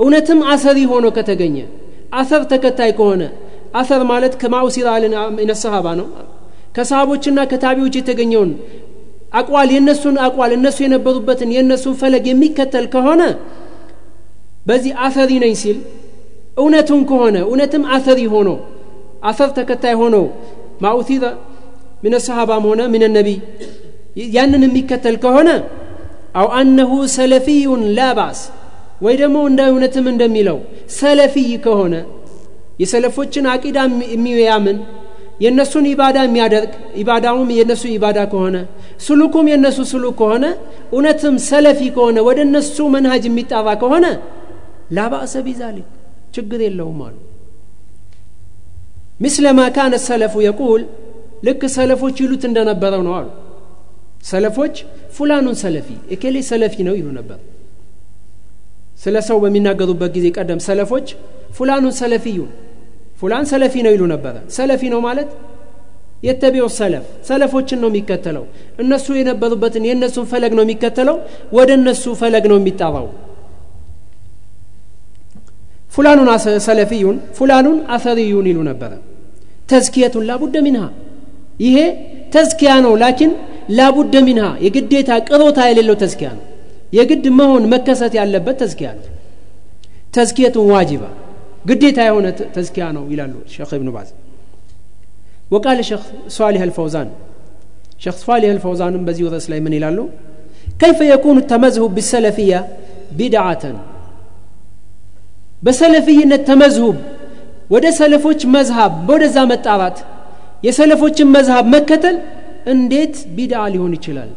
[0.04, 1.58] እውነትም አሰሪ ሆኖ ከተገኘ
[2.20, 3.24] አሰር ተከታይ ከሆነ
[3.80, 6.08] አሰር ማለት ከማውሲራ ልን ሰሃባ ነው
[6.76, 8.52] ከሰሃቦችና ከታቢዎች የተገኘውን
[9.40, 13.22] አቋል የእነሱን አቋል እነሱ የነበሩበትን የእነሱን ፈለግ የሚከተል ከሆነ
[14.70, 15.78] በዚህ አሰሪ ነኝ ሲል
[16.64, 18.50] እውነቱን ከሆነ እውነትም አሰሪ ሆኖ
[19.30, 20.16] አሰር ተከታይ ሆኖ
[20.86, 21.26] ማኡሲረ
[21.99, 22.81] ምን ሰሃባም ሆነ?
[22.93, 23.39] ምን ነቢይ?
[24.35, 25.49] ያንን የሚከተል ከሆነ
[26.41, 28.41] አው አነሁ ሰለፊዩን ላባስ
[29.05, 30.59] ወይ ደግሞ እንደ እውነትም እንደሚለው
[30.97, 31.95] ሰለፊይ ከሆነ
[32.83, 33.79] የሰለፎችን አቂዳ
[34.15, 34.79] የሚያምን
[35.45, 38.57] የእነሱን ኢባዳ የሚያደርግ ኢባዳውም የእነሱ ኢባዳ ከሆነ
[39.07, 40.45] ስሉኩም የእነሱ ስሉክ ከሆነ
[40.93, 44.07] እውነትም ሰለፊ ከሆነ ወደ እነሱ መንሃጅ የሚጣራ ከሆነ
[44.97, 45.89] ላባእሰ ቢዛሊክ
[46.37, 47.17] ችግር የለውም አሉ።
[49.25, 50.83] ምስለ ማ ካነ ሰለፉ የቁል
[51.43, 53.29] ልክ ሰለፎች ይሉት እንደነበረው ነው አሉ።
[54.25, 54.77] ሰለፎች
[55.17, 57.39] ፉላኑን ሰለፊ እኬሌ ሰለፊ ነው ይሉ ነበር።
[59.03, 61.07] ስለ ሰው በሚናገሩበት ጊዜ ቀደም ሰለፎች
[61.59, 62.51] ፉላኑን ሰለፊዩን
[63.21, 65.31] ፉላን ሰለፊ ነው ይሉ ነበረ ሰለፊ ነው ማለት
[66.23, 68.45] የተቢው ሰለፍ ሰለፎችን ነው የሚከተለው።
[68.83, 71.17] እነሱ የነበሩበትን የእነሱን ፈለግ ነው የሚከተለው
[71.57, 73.07] ወደ እነሱ ፈለግ ነው የሚጣራው።
[75.95, 76.29] ፉላኑን
[76.67, 78.93] ሰለፊዩን ፉላኑን አሰሪዩን ይሉ ነበረ
[79.71, 80.83] ተዝኪየቱን ላቡደ ሚንሃ
[81.66, 81.78] ይሄ
[82.36, 83.32] ተዝኪያ ነው ላኪን
[83.78, 86.46] ላቡደ ሚንሃ የግዴታ ቅሮታ የሌለው ተዝኪያ ነው
[86.98, 89.06] የግድ መሆን መከሰት ያለበት ተዝኪያ ነው
[90.18, 91.04] ተዝኪየቱን ዋጅባ
[91.70, 94.10] ግዴታ የሆነ ተዝኪያ ነው ይላሉ ሼክ እብኑ ባዝ
[95.54, 97.08] وقال شيخ صالح الفوزان
[98.04, 100.00] شيخ صالح الفوزان بزي ርዕስ ላይ ምን ይላሉ
[100.82, 102.60] كيف يكون التمذهب بالسلفية
[103.20, 103.64] بدعة
[105.66, 106.96] በሰለፍይነት ተመዝሁብ
[107.74, 109.98] ወደ ሰለፎች መዝሃብ ወደዛ መጣራት
[110.59, 112.17] የሰለፎችን መዝሃብ መከተል
[112.73, 114.31] እንዴት ቢድዓ ሊሆን ይችላል?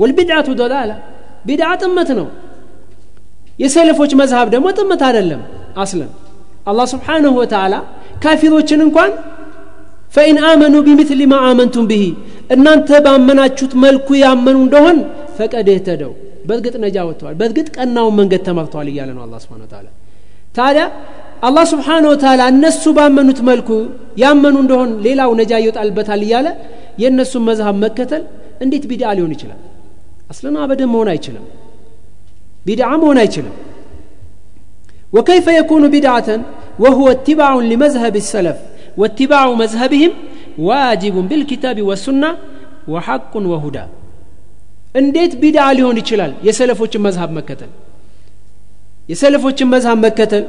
[0.00, 0.90] ወልቢድዓቱ ዶላላ።
[1.48, 2.26] ቢድዓ ጥመት ነው።
[3.62, 5.40] የሰለፎች መዝሃብ ደግሞ ጥመት አይደለም
[5.82, 6.10] አስለን።
[6.70, 7.74] አላህ ስብሓንሁ ወተዓላ
[8.24, 9.10] ካፊሮችን እንኳን
[10.14, 12.02] ፈኢን አመኑ ቢምትሊ ማ አመንቱም ብሂ
[12.54, 14.98] እናንተ ባመናችሁት መልኩ ያመኑ እንደሆን
[15.38, 16.12] ፈቀድ እህተደው።
[16.48, 19.64] በእርግጥ ነጃ ወጥተዋል። በእርግጥ ቀናውን መንገድ ተመርተዋል እያለ ነው አላ ስብን
[20.58, 20.84] ታዲያ
[21.42, 23.68] አላህ ስብሓን ወተላ እነሱ ባመኑት መልኩ
[24.22, 26.46] ያመኑ እንደሆን ሌላው ነጃ ይወጣልበታል እያለ
[27.02, 28.22] የእነሱን መዝሃብ መከተል
[28.64, 29.60] እንዴት ቢድአ ሊሆን ይችላል?
[30.30, 31.44] አስለን አበደን መሆን አይችልም።
[32.66, 33.54] ቢድዓ መሆን አይችልም።
[35.16, 36.40] ወከይፈ የኩኑ ቢድዓተን
[36.84, 38.58] ወሁወ እትባዑን ሊመዝሀብ ሰለፍ
[39.00, 40.12] ወትባዑ መዝሀብህም
[40.68, 42.24] ዋጅቡን ቢልኪታቢ ወሱና
[42.92, 43.78] ወሐቁን ወሁዳ።
[45.00, 46.32] እንዴት ቢድአ ሊሆን ይችላል?
[46.46, 47.70] የሰለፎችን መዝሀብ መከተል።
[49.10, 50.44] የሰለፎችን መዝሀብ መከተል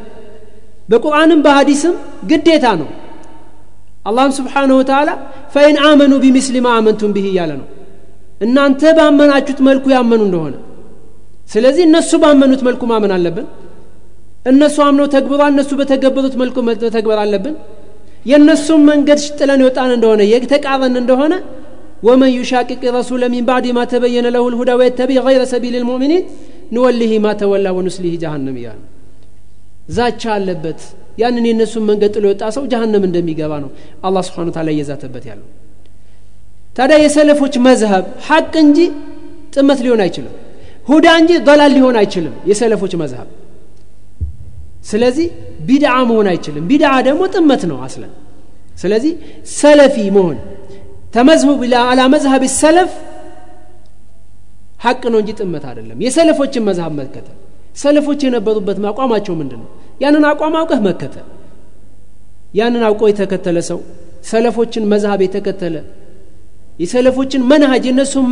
[0.89, 1.95] በቁርአንም በሀዲስም
[2.31, 2.89] ግዴታ ነው።
[4.09, 5.09] አላህም ስብሓንሁ ወተዓላ
[5.53, 7.67] ፈኢን አመኑ ቢሚስሊ ማ አመንቱም ብህ እያለ ነው።
[8.41, 10.55] እናንተ ባመናችሁት መልኩ ያመኑ እንደሆነ።
[11.53, 13.47] ስለዚህ እነሱ ባመኑት መልኩ ማመን አለብን።
[14.51, 17.55] እነሱ አምነው ተግብሯል እነሱ በተገበሩት መልኩ መተግበር አለብን።
[18.25, 21.33] የእነሱም መንገድ ጥለን የወጣን እንደሆነ የተቃረን እንደሆነ
[22.03, 26.23] ወመን ዩሻቅቅ ረሱለ ሚን ባዕድ ማ ተበየነ ለሁ ልሁዳ ወየተቢ ገይረ ሰቢል ልሙእሚኒን
[26.75, 28.79] ንወልህ ማ ተወላ ወኑስሊህ ጀሃነም እያለ
[29.89, 30.81] ዛቻ አለበት።
[31.21, 33.69] ያንን የእነሱን መንገድ ጥሎ የወጣ ሰው ጀሃነም እንደሚገባ ነው
[34.07, 35.47] አላህ ስብሓን ታላ እየዛተበት ያለው።
[36.77, 38.79] ታዲያ የሰለፎች መዝሀብ ሐቅ እንጂ
[39.55, 40.33] ጥመት ሊሆን አይችልም
[40.89, 43.27] ሁዳ እንጂ ضላል ሊሆን አይችልም የሰለፎች መዝሀብ።
[44.89, 45.27] ስለዚህ
[45.67, 48.11] ቢድዓ መሆን አይችልም። ቢድዓ ደግሞ ጥመት ነው አስለን።
[48.81, 49.13] ስለዚህ
[49.55, 50.37] ሰለፊ መሆን
[51.15, 52.91] ተመዝሁብ አላ መዝሀብ ሰለፍ
[54.85, 57.37] ሐቅ ነው እንጂ ጥመት አይደለም። የሰለፎችን መዝሀብ መከተል
[57.82, 59.70] ሰለፎች የነበሩበት አቋማቸው ምንድን ነው
[60.02, 61.26] ያንን አቋም አውቀህ መከተል
[62.58, 63.78] ያንን አውቆ የተከተለ ሰው
[64.30, 65.76] ሰለፎችን መዝሀብ የተከተለ
[66.82, 68.24] የሰለፎችን መንሃጅ የእነሱን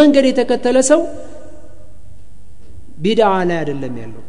[0.00, 1.00] መንገድ የተከተለ ሰው
[3.04, 4.22] ቢድዓ ላይ አይደለም ያለው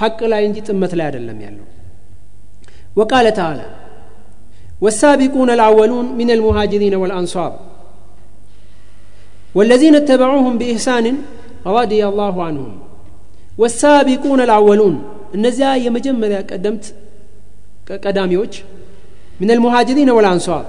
[0.00, 1.66] ሐቅ ላይ እንጂ ጥመት ላይ አይደለም ያለው
[2.98, 3.66] وقال تعالى
[4.84, 7.52] والسابقون الأولون من المهاجرين والأنصار
[9.54, 11.06] والذين اتبعوهم بإحسان
[11.78, 12.72] رضي الله عنهم
[13.57, 14.95] والسابقون الأولون.
[15.35, 16.15] النزاع يمجم
[16.51, 16.83] قدمت
[18.05, 18.55] قداميوش.
[19.41, 20.65] من المهاجرين والأنصار.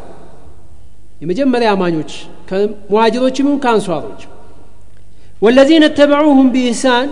[1.23, 2.15] يمجم مريا مانيوش
[2.49, 4.23] كمهاجروش من كأنصاروش
[5.43, 7.09] والذين اتبعوهم بإحسان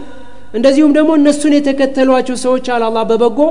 [0.55, 3.49] عند زيوم دمون نسوني تكتلوا أشو سوتش على الله ببقو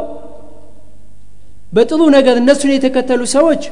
[1.75, 3.65] بتلو نقدر نسوني تكتلوا سوتش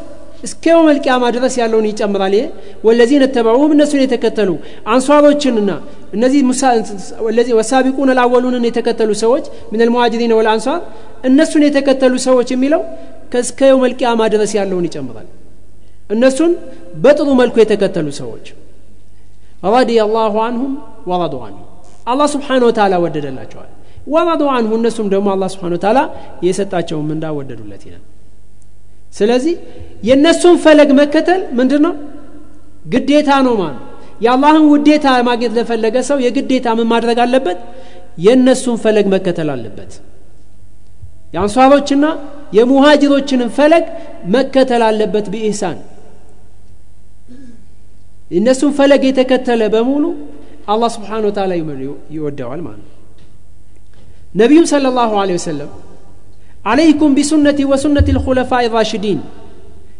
[0.43, 2.45] እስከ የውመል ቂያማ ድረስ ያለውን ይጨምራል። ይሄ
[2.87, 4.49] ወለዚነ ተበዑሁም እነሱን የተከተሉ
[4.93, 5.71] አንሷሮችንና
[6.13, 6.41] እነዚህ
[7.59, 10.79] ወሳቢቁን አልአወሉንን የተከተሉ ሰዎች ምን ልሙሃጅሪን ወልአንሷር
[11.29, 12.83] እነሱን የተከተሉ ሰዎች የሚለው
[13.33, 15.27] ከእስከ የውመል ቂያማ ድረስ ያለውን ይጨምራል።
[16.09, 16.51] እነሱን
[17.01, 18.45] በጥሩ መልኩ የተከተሉ ሰዎች
[19.67, 20.73] ረዲ አላሁ አንሁም
[21.09, 21.63] ወረዱ አንሁ።
[22.07, 23.69] አላህ ስብሓን ወተላ ወደደላቸዋል።
[24.07, 25.99] ወረዱ አንሁ እነሱም ደግሞ አላህ ስብሓን ወተላ
[26.45, 27.25] የሰጣቸውን ምንዳ
[27.87, 28.03] ይላል
[29.09, 29.55] ስለዚህ
[30.03, 31.93] የእነሱን ፈለግ መከተል ምንድን ነው
[32.93, 33.85] ግዴታ ነው ማለት
[34.21, 37.59] የአላህን ውዴታ ማግኘት ለፈለገ ሰው የግዴታ ምን ማድረግ አለበት?
[38.17, 39.91] የእነሱን ፈለግ መከተል አለበት።
[41.33, 42.05] የአንሷሮችና
[42.57, 43.85] የሙሃጅሮችንን ፈለግ
[44.35, 45.77] መከተል አለበት ቢኢህሳን።
[48.31, 50.05] እነሱን ፈለግ የተከተለ በሙሉ
[50.67, 51.51] አላህ ስብሓን ወተላ
[52.15, 52.95] ይወደዋል ማለት ነው።
[54.35, 55.69] ነቢዩም صለ ላሁ ወሰለም
[56.65, 59.19] አለይኩም ቢሱነቲ ወሱነት ልኹለፋ ራሽዲን።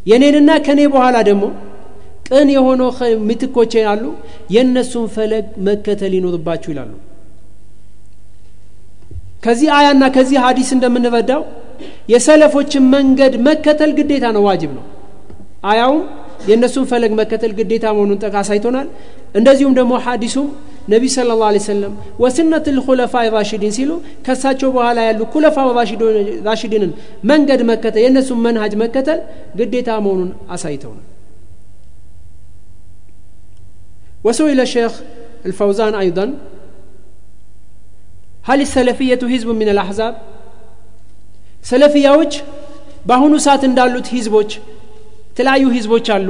[0.10, 1.44] የኔንና ከኔ በኋላ ደግሞ
[2.30, 2.90] ቅን የሆነው
[3.28, 4.04] ምትኮቼ አሉ
[4.56, 6.92] የእነሱን ፈለግ መከተል ይኖርባችሁ ይላሉ።
[9.44, 11.42] ከዚህ አያና ከዚህ ሀዲስ እንደምንረዳው
[12.14, 14.86] የሰለፎችን መንገድ መከተል ግዴታ ነው ዋጅብ ነው።
[15.72, 16.02] አያውም
[16.50, 18.88] የእነሱን ፈለግ መከተል ግዴታ መሆኑን ጠቃ አሳይቶናል
[19.36, 20.48] እንደዚሁም ደግሞ ሀዲሱም
[20.93, 23.91] ነቢ ስለ ላ ሰለም ወስነት ልኩለፋ ራሽዲን ሲሉ
[24.27, 25.57] ከሳቸው በኋላ ያሉ ኩለፋ
[26.49, 26.93] ራሽዲንን
[27.33, 29.21] መንገድ መከተል የእነሱን መንሃጅ መከተል
[29.61, 31.09] ግዴታ መሆኑን አሳይተውናል
[34.27, 34.93] وسئل الشيخ
[35.47, 36.27] الفوزان أيضا
[38.49, 40.15] هل السلفية حزب من الأحزاب
[41.71, 42.33] ሰለፊያዎች
[43.09, 44.51] በአሁኑ ሰዓት እንዳሉት ሂዝቦች
[45.31, 46.29] የተለያዩ ሂዝቦች አሉ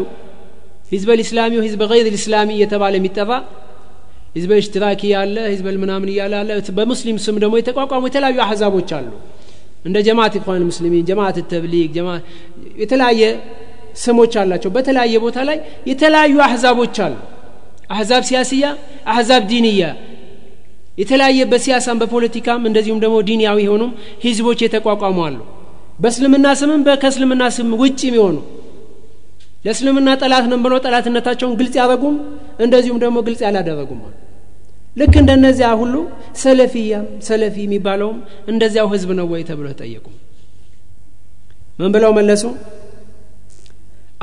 [0.93, 3.31] ሂዝበ ልእስላሚ ሂዝበ ገይር ልእስላሚ እየተባለ የሚጠራ
[4.40, 9.10] ሂዝበ እሽትራኪ ያለ ሂዝበ ምናምን እያለ ያለ በሙስሊም ስም ደግሞ የተቋቋሙ የተለያዩ አሕዛቦች አሉ።
[9.86, 11.96] እንደ ጀማት ኢኽዋን ሙስሊሚን ጀማት ተብሊግ
[12.82, 13.22] የተለያየ
[14.04, 15.58] ስሞች አላቸው። በተለያየ ቦታ ላይ
[15.92, 17.16] የተለያዩ አሕዛቦች አሉ።
[17.94, 18.66] አሕዛብ ሲያስያ
[19.14, 19.84] አሕዛብ ዲንያ።
[21.02, 23.92] የተለያየ በሲያሳም በፖለቲካም እንደዚሁም ደግሞ ዲንያዊ የሆኑም
[24.26, 25.38] ሂዝቦች የተቋቋሙ አሉ።
[26.04, 28.38] በእስልምና ስምም ከእስልምና ስም ውጭ የሚሆኑ
[29.66, 32.16] ለእስልምና ጠላት ነን ብለው ጠላትነታቸውን ግልጽ ያደረጉም
[32.66, 34.14] እንደዚሁም ደግሞ ግልጽ ያላደረጉም አሉ
[35.01, 35.95] ልክ እንደነዚያ ሁሉ
[36.43, 38.19] ሰለፊያም ሰለፊ የሚባለውም
[38.53, 40.07] እንደዚያው ህዝብ ነው ወይ ተብሎ ተጠየቁ
[41.81, 42.45] ምን ብለው መለሱ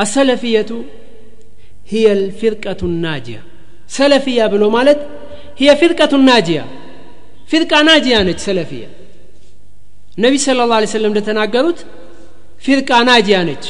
[0.03, 0.71] አሰለፊየቱ
[1.93, 3.41] هي الفرقة الناجية
[3.97, 4.99] سلفية بلو مالت
[5.61, 6.63] هي فرقة ناجية
[7.51, 8.89] فرقة ناجية نج سلفية
[10.17, 11.79] النبي صلى الله عليه وسلم تناقرت
[12.65, 13.63] فرقة ناجية نج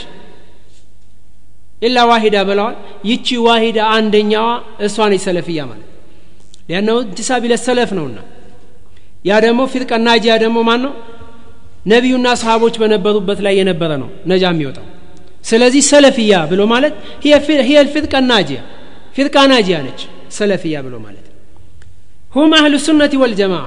[1.84, 2.76] إلا واحدة بلوال
[3.10, 4.44] يتشي واحدة عندنا
[4.86, 5.88] إسواني سلفية مالت
[6.70, 8.24] لأنه انتساب إلى السلف نونا
[9.30, 10.92] يا دمو فرقة ناجية دمو مانو
[11.92, 14.86] ነቢዩና ሰሃቦች በነበሩበት ላይ የነበረ ነው ነጃ የሚወጣው
[15.50, 16.94] ስለዚህ ሰለፊያ ብሎ ማለት
[17.70, 18.62] هي الفرقة الناجية
[19.18, 20.00] فرقة ناجية ነች
[20.38, 21.26] ሰለፊያ ብሎ ማለት
[22.36, 23.64] ሁም አህሉ ሱነቲ ወልጀማዓ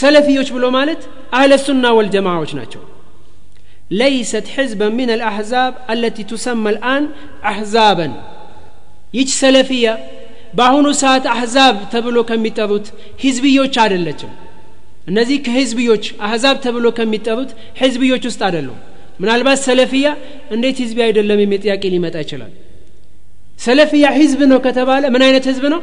[0.00, 1.00] ሰለፊዮች ብሎ ማለት
[1.38, 2.82] አህለ ሱና ወልጀማዓዎች ናቸው
[4.02, 7.02] ليست حزبا من الأحزاب التي تسمى الآن
[7.50, 8.08] أحزابا
[9.18, 9.86] ይች ሰለፊያ
[10.57, 12.87] በአሁኑ ሰዓት አሕዛብ ተብሎ ከሚጠሩት
[13.23, 14.31] ሂዝብዮች አይደለችም።
[15.07, 18.79] እነዚህ ከህዝብዮች አሕዛብ ተብሎ ከሚጠሩት ህዝብዮች ውስጥ አይደሉም።
[19.19, 20.07] ምናልባት ሰለፊያ
[20.51, 22.51] እንዴት ህዝቢ አይደለም የሚል ጥያቄ ሊመጣ ይችላል።
[23.59, 25.79] ሰለፊያ ህዝብ ነው ከተባለ ምን አይነት ህዝብ ነው?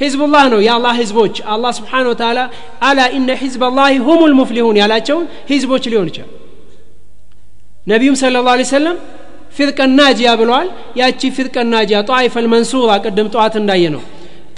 [0.00, 2.38] ህዝቡላህ ነው የአላህ ህዝቦች። አላህ ስብሓን ወተላ
[2.82, 6.32] አላ ኢነ ህዝብ ላህ ሁም ልሙፍሊሁን ያላቸውን ህዝቦች ሊሆን ይችላል።
[7.86, 8.96] ነቢዩም ስለ ላ ሰለም
[9.56, 10.68] ፊርቀን ናጂያ ብለዋል
[11.00, 14.02] ያቺ ፊርቀን ናጂያ ጣይፈ ልመንሱራ ቅድም ጠዋት እንዳየ ነው።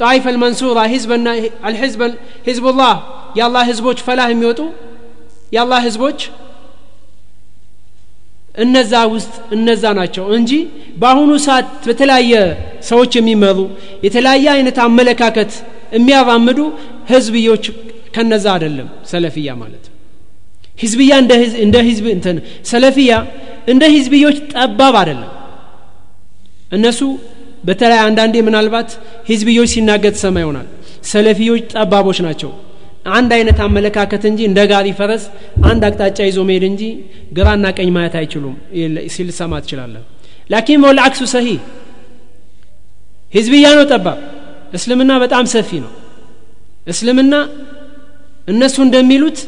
[0.01, 0.79] ጣይፈ ልመንሱራ
[2.49, 2.93] ህዝቡላህ
[3.39, 4.61] የአላህ ህዝቦች ፈላህ የሚወጡ
[5.55, 6.21] የአላህ ህዝቦች
[8.65, 10.53] እነዛ ውስጥ እነዛ ናቸው እንጂ
[11.01, 12.33] በአሁኑ ሰዓት በተለያየ
[12.89, 13.59] ሰዎች የሚመሩ
[14.07, 15.53] የተለያየ አይነት አመለካከት
[15.97, 16.59] የሚያራምዱ
[17.13, 17.65] ህዝብዮች
[18.15, 19.85] ከነዛ አይደለም። ሰለፊያ ማለት
[20.83, 21.13] ህዝብያ
[21.65, 22.37] እንደ ህዝብ እንትን
[22.71, 23.13] ሰለፊያ
[23.69, 25.33] እንደ ህዝብዮች ጠባብ አይደለም።
[26.73, 27.01] እነሱ
[27.65, 28.91] በተለይ አንዳንዴ ምናልባት
[29.31, 30.67] ህዝብዮች ሲናገር ሰማ ይሆናል።
[31.11, 32.51] ሰለፊዮች ጠባቦች ናቸው።
[33.17, 35.23] አንድ አይነት አመለካከት እንጂ እንደ ጋሪ ፈረስ
[35.69, 36.83] አንድ አቅጣጫ ይዞ መሄድ እንጂ
[37.37, 38.55] ግራና ቀኝ ማየት አይችሉም
[39.15, 40.03] ሲል ሰማ ትችላለህ።
[40.51, 41.47] ላኪን ወልአክሱ ሰሂ
[43.35, 44.19] ህዝብያ ነው ጠባብ።
[44.75, 45.93] እስልምና በጣም ሰፊ ነው።
[46.89, 47.35] እስልምና
[48.49, 49.39] እነሱ እንደሚሉት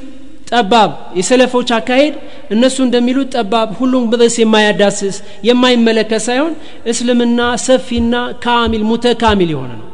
[0.51, 2.15] ጠባብ የሰለፎች አካሄድ
[2.51, 5.17] እነሱ እንደሚሉት ጠባብ ሁሉም ርዕስ የማያዳስስ
[5.49, 6.53] የማይመለከት ሳይሆን
[6.93, 9.87] እስልምና ሰፊና ካሚል ሙተካሚል የሆነ ነው።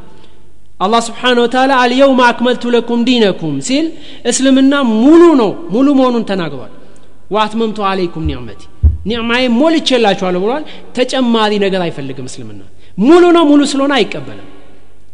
[0.80, 3.86] አላህ ስብሓን ወተላ አልየውም አክመልቱ ለኩም ዲነኩም ሲል
[4.30, 6.72] እስልምና ሙሉ ነው ሙሉ መሆኑን ተናግሯል።
[7.30, 8.60] ወአትመምቱ አለይኩም ኒዕመቲ
[9.08, 10.64] ኒዕማዬ ሞልቼላችኋለሁ ብሏል።
[10.96, 12.60] ተጨማሪ ነገር አይፈልግም እስልምና።
[13.04, 14.48] ሙሉ ነው ሙሉ ስለሆነ አይቀበልም።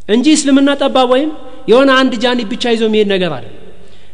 [0.08, 1.30] እንጂ እስልምና ጠባብ ወይም
[1.70, 3.46] የሆነ አንድ ጃኒብ ብቻ ይዞ የሚሄድ ነገር አለ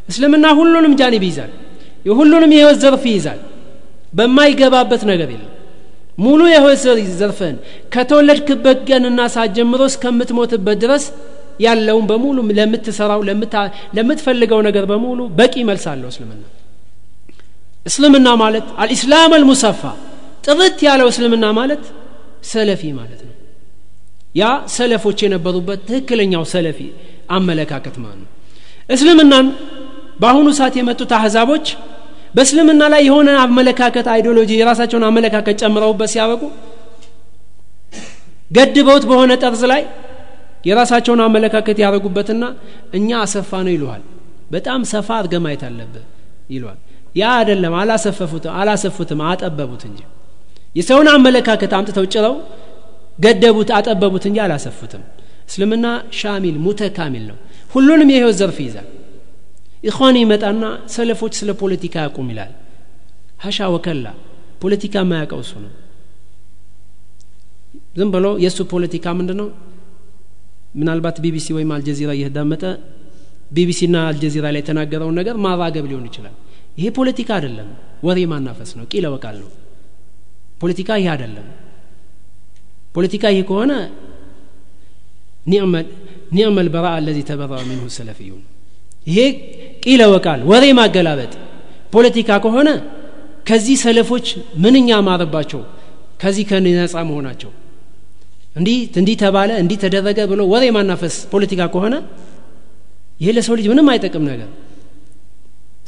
[0.08, 1.50] እስልምና ሁሉንም ጃኒብ ይይዛል
[2.06, 3.40] የሁሉንም የህይወት ዘርፍ ይይዛል።
[4.12, 5.52] በማይገባበት ነገር የለም።
[6.18, 6.80] ሙሉ የህይወት
[7.20, 7.56] ዘርፍን
[7.94, 11.04] ከተወለድክበት ቀንና ሰዓት ጀምሮ እስከምትሞትበት ድረስ
[11.60, 13.20] ያለውን በሙሉ ለምትሰራው
[13.96, 16.44] ለምትፈልገው ነገር በሙሉ በቂ መልስ አለው እስልምና።
[17.86, 19.82] እስልምና ማለት አልኢስላም አልሙሰፋ።
[20.46, 21.84] ጥርት ያለው እስልምና ማለት
[22.50, 23.34] ሰለፊ ማለት ነው።
[24.34, 26.80] ያ ሰለፎች የነበሩበት ትክክለኛው ሰለፊ
[27.30, 28.30] አመለካከት ማለት ነው።
[28.88, 29.46] እስልምናን
[30.18, 31.66] በአሁኑ ሰዓት የመጡት አህዛቦች
[32.34, 36.42] በእስልምና ላይ የሆነ አመለካከት ideology የራሳቸውን አመለካከት ጨምረውበት ሲያበቁ
[38.50, 39.82] ገድበውት በሆነ ጠርዝ ላይ
[40.68, 42.44] የራሳቸውን አመለካከት ያደረጉበትና
[42.98, 44.02] እኛ አስፋ ነው ይሉሃል።
[44.50, 46.04] በጣም ሰፋ አድርገ ማየት አለብህ
[46.50, 46.78] ይሏል።
[47.16, 50.00] ያ አይደለም አላሰፈፉትም አላሰፉትም አጠበቡት እንጂ።
[50.74, 52.34] የሰውን አመለካከት አምጥተው ጨምረው
[53.18, 55.02] ገደቡት አጠበቡት እንጂ አላሰፉትም።
[55.48, 55.86] እስልምና
[56.20, 57.36] ሻሚል ሙተካሚል ነው።
[57.72, 58.88] ሁሉንም የህይወት ዘርፍ ይይዛል
[59.82, 60.62] ኢኽዋን ይመጣና
[60.94, 62.52] ሰለፎች ስለ ፖለቲካ ያቁም ይላል።
[63.44, 64.06] ሀሻ ወከላ
[64.62, 65.72] ፖለቲካ የማያውቀው እሱ ነው።
[67.98, 69.48] ዝም ብሎ የእሱ ፖለቲካ ምንድ ነው
[70.74, 72.64] ምናልባት ቢቢሲ ወይም አልጀዚራ እየተዳመጠ
[73.56, 76.34] ቢቢሲና አልጀዚራ ላይ የተናገረውን ነገር ማራገብ ሊሆን ይችላል።
[76.78, 77.68] ይሄ ፖለቲካ አይደለም።
[78.06, 79.50] ወሬ ማናፈስ ነው። ቂለ ወቃል ነው
[80.60, 81.46] ፖለቲካ ይሄ አይደለም።
[82.94, 83.72] ፖለቲካ ይሄ ከሆነ
[86.32, 88.42] ኒዕመ ልበራ አለዚ ተበራ ሚንሁ ሰለፊዩን።
[89.06, 89.18] ይሄ
[89.88, 91.32] ቂለ ወቃል ወሬ ማገላበጥ።
[91.94, 92.68] ፖለቲካ ከሆነ
[93.48, 94.26] ከዚህ ሰለፎች
[94.62, 95.60] ምንኛ ማረባቸው?
[96.22, 97.50] ከዚህ ከነጻ መሆናቸው።
[98.56, 101.94] እንዲህ እንዲህ ተባለ እንዲህ ተደረገ ብሎ ወሬ ማናፈስ ፖለቲካ ከሆነ
[103.20, 104.48] ይሄ ለሰው ልጅ ምንም አይጠቅም ነገር።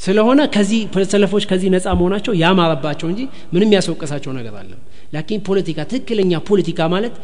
[0.05, 0.79] ስለሆነ ከዚህ
[1.13, 3.21] ሰለፎች ከዚህ ነጻ መሆናቸው ያማረባቸው እንጂ
[3.53, 4.79] ምንም ያስወቀሳቸው ነገር አለም።
[5.13, 7.15] ላኪን ፖለቲካ ትክክለኛ ፖለቲካ ማለት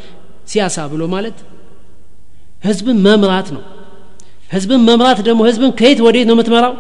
[0.52, 1.38] ሲያሳ ብሎ ማለት
[2.68, 3.64] ህዝብን መምራት ነው
[4.48, 6.74] ህዝብን መምራት ደግሞ ህዝብን ከየት ወዴት ነው የምትመራው?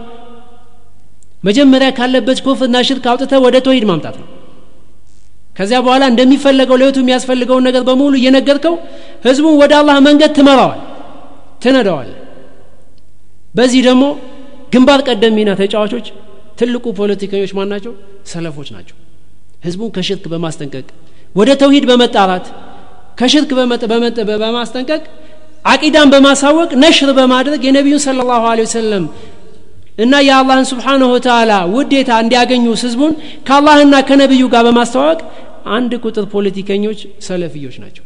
[1.47, 4.27] መጀመሪያ ካለበት ኩፍርና ሽርክ አውጥተ ወደ ተውሂድ ማምጣት ነው።
[5.57, 8.75] ከዚያ በኋላ እንደሚፈለገው ለህይወቱ የሚያስፈልገውን ነገር በሙሉ እየነገርከው
[9.25, 10.79] ህዝቡን ወደ አላህ መንገድ ትመራዋል
[11.63, 12.09] ትነደዋል
[13.57, 14.03] በዚህ ደግሞ
[14.73, 16.07] ግንባር ቀደም ሚና ተጫዋቾች
[16.59, 17.93] ትልቁ ፖለቲከኞች ማን ናቸው?
[18.25, 18.95] ሰለፎች ናቸው።
[19.65, 20.87] ህዝቡን ከሽርክ በማስጠንቀቅ
[21.35, 22.45] ወደ ተውሂድ በመጣራት
[23.19, 23.51] ከሽርክ
[24.41, 25.01] በማስጠንቀቅ
[25.67, 29.05] አቂዳን በማሳወቅ ነሽር በማድረግ የነቢዩን ስለ ላሁ ወሰለም
[30.03, 33.13] እና የአላህን ስብሓንሁ ተዓላ ውዴታ እንዲያገኙ ህዝቡን
[33.47, 35.19] ከአላህና ከነቢዩ ጋር በማስተዋወቅ
[35.77, 38.03] አንድ ቁጥር ፖለቲከኞች ሰለፍዮች ናቸው።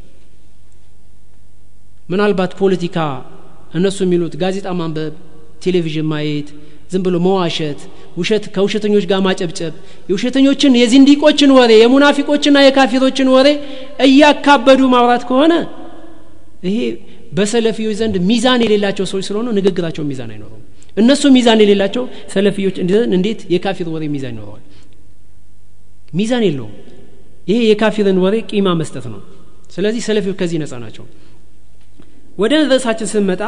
[2.12, 2.98] ምናልባት ፖለቲካ
[3.80, 5.14] እነሱ የሚሉት ጋዜጣ ማንበብ
[5.66, 6.48] ቴሌቪዥን ማየት
[6.92, 7.82] ዝም ብሎ መዋሸት
[8.20, 9.74] ውሸት ከውሸተኞች ጋር ማጨብጨብ
[10.10, 13.48] የውሸተኞችን የዚንዲቆችን ወሬ የሙናፊቆችና የካፊሮችን ወሬ
[14.08, 15.54] እያካበዱ ማውራት ከሆነ
[16.68, 16.80] ይሄ
[17.32, 20.64] በሰለፊዎች ዘንድ ሚዛን የሌላቸው ሰዎች ስለሆኑ ንግግራቸው ሚዛን አይኖረውም።
[20.98, 22.76] እነሱ ሚዛን የሌላቸው ሰለፊዎች
[23.14, 24.64] እንዴት የካፊር ወሬ ሚዛን ይኖረዋል?
[26.14, 26.74] ሚዛን የለውም።
[27.48, 29.22] ይሄ የካፊርን ወሬ ቂማ መስጠት ነው።
[29.76, 31.06] ስለዚህ ሰለፊዎች ከዚህ ነጻ ናቸው።
[32.38, 33.42] ወደ ርዕሳችን ስንመጣ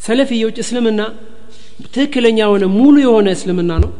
[0.00, 1.00] ሰለፊዎች እስልምና
[1.86, 3.90] ትክክለኛ የሆነ ሙሉ የሆነ እስልምና ነው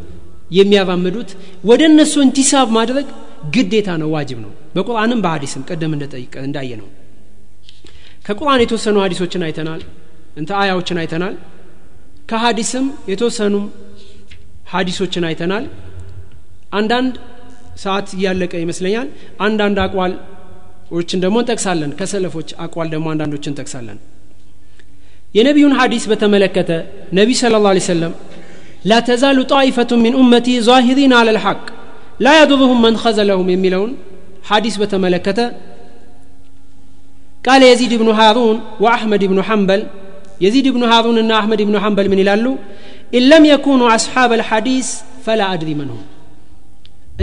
[0.51, 1.31] የሚያራምዱት።
[1.65, 3.07] ወደ እነሱ እንቲሳብ ማድረግ
[3.55, 5.93] ግዴታ ነው ዋጅብ ነው። በቁርአንም በሀዲስም ቀደም
[6.43, 6.89] እንዳየ ነው
[8.31, 9.81] ከቁርአን የተወሰኑ ሀዲሶችን አይተናል
[10.41, 11.35] እንተ አያዎችን አይተናል
[12.31, 13.55] ከሀዲስም የተወሰኑ
[14.73, 15.65] ሀዲሶችን አይተናል።
[16.79, 17.15] አንዳንድ
[17.83, 19.09] ሰዓት እያለቀ ይመስለኛል።
[19.47, 23.99] አንዳንድ አቋሎችን ደግሞ እንጠቅሳለን። ከሰለፎች አቋል ደግሞ አንዳንዶችን እንጠቅሳለን።
[25.35, 26.71] የነቢዩን ሀዲስ በተመለከተ
[27.19, 28.15] ነቢይ ስለ ላ ሰለም
[28.91, 29.01] ላ
[29.53, 31.61] ጣኢፈቱ ሚን ኡመቲ ዛሂሪን አለ ልሐቅ
[32.21, 33.93] ላ ያዱሩሁም መን ኸዘለሁም የሚለውን
[34.49, 35.41] ሀዲስ በተመለከተ
[37.46, 39.82] ቃለ የዚድ ብኑ ሃሩን ወአሕመድ ብኑ ሐንበል
[40.44, 42.46] የዚድ ብኑ ሃሩን እና አሕመድ ብኑ ሐንበል ምን ይላሉ
[43.18, 44.88] ኢን ለም የኩኑ አስሓብ አልሐዲስ
[45.26, 46.02] ፈላ አድሪ መንሁም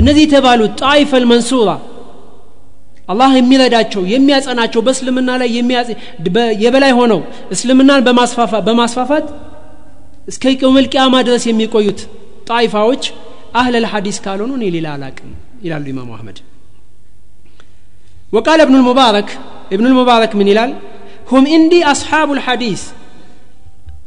[0.00, 1.70] እነዚህ የተባሉት ጣይፈ ልመንሱራ
[3.12, 5.48] አላህ የሚረዳቸው የሚያጸናቸው በእስልምና ላይ
[6.64, 7.20] የበላይ ሆነው
[7.54, 8.04] እስልምናን
[8.68, 9.26] በማስፋፋት
[10.30, 10.44] እስከ
[10.92, 12.00] ቅያማ ድረስ የሚቆዩት
[12.50, 13.04] ጣይፋዎች
[13.60, 15.30] አህለል ሐዲስ ካልሆኑ እኔ ሌላ አላቅም
[15.66, 16.38] ይላሉ ኢማሙ አህመድ
[18.32, 19.28] وقال ابن المبارك
[19.74, 20.70] ابن المبارك من ይላል
[21.30, 22.82] هم عندي أصحاب الحديث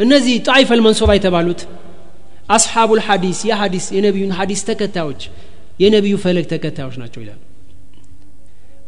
[0.03, 1.61] እነዚህ ጣይፍ አልመንሱራ የተባሉት
[2.55, 5.21] አስሓቡ ልሐዲስ የሐዲስ የነቢዩን ሐዲስ ተከታዮች
[5.83, 7.41] የነቢዩ ፈለግ ተከታዮች ናቸው ይላሉ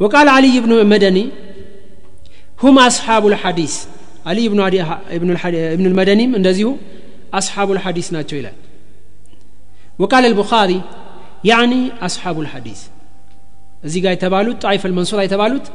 [0.01, 1.25] وقال علي بن مدني
[2.63, 3.73] هم أصحاب الحديث
[4.29, 4.59] علي بن
[5.17, 5.29] ابن
[5.75, 6.67] ابن المدني እንደዚሁ
[7.39, 8.57] أصحاب الحديث ናቸው ይላል
[10.01, 10.79] وقال البخاري
[11.51, 12.79] يعني أصحاب الحديث
[13.85, 15.65] እዚህ ጋር የተባሉት ጣይፍ አልመንሱራ የተባሉት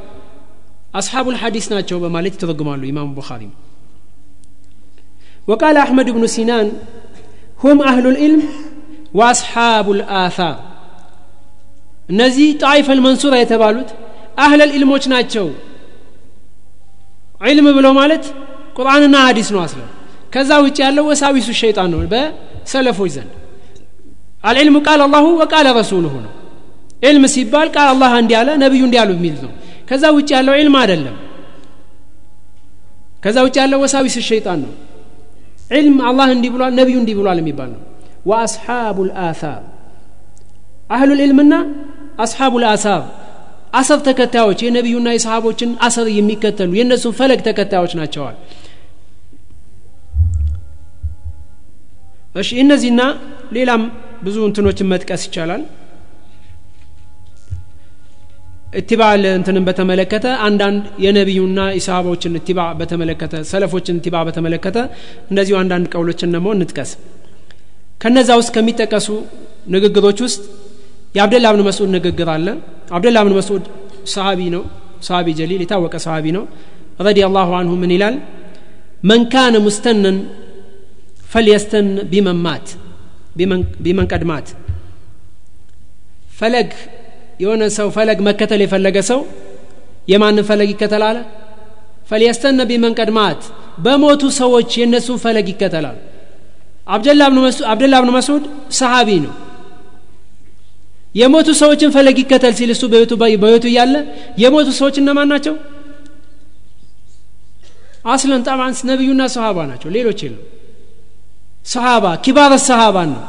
[0.99, 3.41] أصحاب الحديث ናቸው በማለት ይተረጉማሉ ኢማሙ ቡኻሪ
[5.49, 6.67] وقال أحمد بن سنان
[7.63, 8.41] هم أهل العلم
[9.17, 10.55] وأصحاب الآثار
[12.11, 13.89] እነዚህ ጣይፍ አልመንሱራ የተባሉት
[14.43, 15.45] አህለል ኢልሞች ናቸው
[17.45, 18.23] ዒልም ብሎ ማለት
[18.77, 19.81] ቁርአንና ሀዲስ ነው አስለ
[20.33, 23.31] ከዛ ውጭ ያለው ወሳዊሱ ሸይጣን ነው በሰለፎች ዘንድ
[24.49, 26.31] አልዕልሙ ቃል አላሁ ወቃለ ረሱሉሁ ነው
[27.09, 29.51] ዕልም ሲባል ቃል አላህ እንዲህ አለ ነቢዩ እንዲህ አሉ የሚል ነው
[29.88, 31.16] ከዛ ውጭ ያለው ዕልም አይደለም።
[33.24, 34.72] ከዛ ውጭ ያለው ወሳዊስ ሸይጣን ነው።
[35.78, 37.80] ዕልም አላህ እንዲህ ብሏል ነቢዩ እንዲህ ብሏል የሚባል ነው።
[38.30, 39.62] ወአስሓቡ ልአሳር
[40.90, 41.54] አህሉ ልዕልምና
[42.24, 43.02] አስሓቡ ልአሳር
[43.78, 48.36] አሰር ተከታዮች የነቢዩና የሰሃቦችን አሰር የሚከተሉ የእነሱን ፈለግ ተከታዮች ናቸዋል።
[52.34, 53.02] እሺ እነዚህና
[53.56, 53.82] ሌላም
[54.24, 55.62] ብዙ እንትኖችን መጥቀስ ይቻላል
[58.72, 64.78] እትባ እንትንን በተመለከተ አንዳንድ የነቢዩና የሰሃቦችን እትባ በተመለከተ ሰለፎችን እትባ በተመለከተ
[65.30, 66.90] እንደዚሁ አንዳንድ ቀውሎችን ደግሞ እንጥቀስ።
[68.02, 69.08] ከነዛ ውስጥ ከሚጠቀሱ
[69.74, 70.42] ንግግሮች ውስጥ
[71.16, 72.46] የአብደላ ብን መስዑድ ንግግር አለ።
[72.96, 73.64] አብደላ ብን መስዑድ
[74.12, 74.62] ሰሃቢ ነው
[75.06, 76.44] ሰሃቢ ጀሊል የታወቀ ሰሃቢ ነው።
[77.06, 78.14] ረዲ አላሁ አንሁ ምን ይላል?
[79.08, 80.16] መን ካነ ሙስተነን
[81.32, 81.88] ፈልየስተን
[83.82, 84.46] ቢመን ቀድማት
[86.38, 86.70] ፈለግ
[87.40, 89.20] የሆነ ሰው ፈለግ መከተል የፈለገ ሰው
[90.12, 91.18] የማንን ፈለግ ይከተላል
[92.10, 93.40] ፈልየስተነ ቢመን ቀድማት
[93.84, 95.98] በሞቱ ሰዎች የእነሱን ፈለግ ይከተላል።
[97.72, 98.44] አብደላ ብን መስዑድ
[98.78, 99.34] ሰሃቢ ነው።
[101.14, 103.94] የሞቱ ሰዎችን ፈለግ ይከተል ሲል እሱ በህይወቱ እያለ
[104.42, 105.54] የሞቱ ሰዎች እነማን ናቸው?
[108.08, 110.42] አስለን ጠባን ነቢዩና ሰሃባ ናቸው። ሌሎች የለም
[111.66, 113.22] ሰሃባ ኪባር ሰሃባን ነው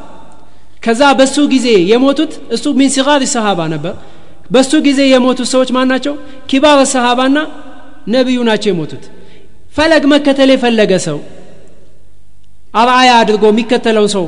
[0.80, 3.94] ከዛ በሱ ጊዜ የሞቱት እሱ ሚን ሲጋር ሰሃባ ነበር።
[4.52, 6.14] በሱ ጊዜ የሞቱት ሰዎች ማን ናቸው?
[6.50, 7.38] ኪባር ሰሃባና
[8.14, 9.04] ነቢዩ ናቸው የሞቱት።
[9.76, 11.18] ፈለግ መከተል የፈለገ ሰው
[12.74, 14.26] አርአያ አድርጎ የሚከተለውን ሰው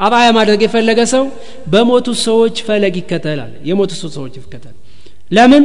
[0.00, 1.24] አርአያ ማድረግ የፈለገ ሰው
[1.72, 4.74] በሞቱ ሰዎች ፈለግ ይከተላል። የሞቱ ሰዎች ይከተል
[5.36, 5.64] ለምን?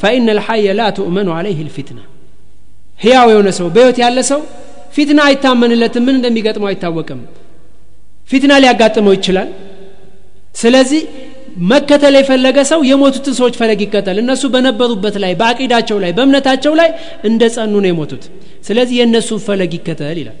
[0.00, 2.00] ፈኢነ ልሐየ ላ ትእመኑ አለይህ ልፊትና
[3.00, 4.40] ህያው የሆነ ሰው በህይወት ያለ ሰው
[4.94, 7.20] ፊትና አይታመንለትም። ምን እንደሚገጥመው አይታወቅም
[8.30, 9.48] ፊትና ሊያጋጥመው ይችላል።
[10.54, 11.02] ስለዚህ
[11.70, 16.88] መከተል የፈለገ ሰው የሞቱትን ሰዎች ፈለግ ይከተል። እነሱ በነበሩበት ላይ በአቂዳቸው ላይ በእምነታቸው ላይ
[17.24, 18.24] እንደ ጸኑ ነው የሞቱት።
[18.66, 20.38] ስለዚህ የእነሱን ፈለግ ይከተል ይላል።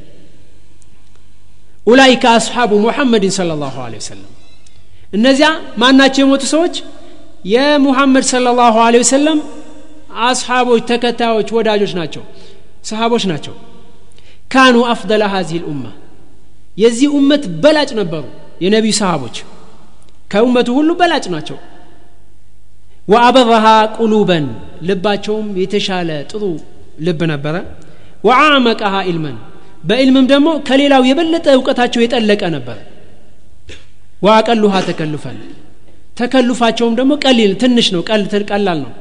[1.86, 4.30] ኡላይከ አስሓቡ ሙሐመድን ለ ላሁ ወሰለም።
[5.12, 5.48] እነዚያ
[5.82, 6.74] ማናቸው የሞቱ ሰዎች?
[7.46, 9.38] የሙሐመድ ለ ላሁ ወሰለም
[10.24, 12.22] አስሓቦች ተከታዮች ወዳጆች ናቸው
[12.84, 13.54] ሰሃቦች ናቸው።
[14.52, 15.84] ካኑ አፍደለ ሀዚህ ልኡማ
[16.76, 18.24] የዚህ ኡመት በላጭ ነበሩ
[18.64, 19.36] የነቢዩ ሰሃቦች።
[20.32, 21.58] ከኡመቱ ሁሉ በላጭ ናቸው።
[23.08, 23.66] ወአበረሃ
[23.96, 24.44] ቁሉበን
[24.88, 26.42] ልባቸውም የተሻለ ጥሩ
[27.06, 27.56] ልብ ነበረ።
[28.24, 29.36] ወአዕመቀሃ ኢልመን
[29.84, 32.78] በኢልምም ደግሞ ከሌላው የበለጠ እውቀታቸው የጠለቀ ነበር።
[34.22, 35.38] ወአቀሉሃ ተከልፈን
[36.18, 38.02] ተከልፋቸውም ደግሞ ቀሊል ትንሽ ነው
[38.50, 38.92] ቀላል ነው።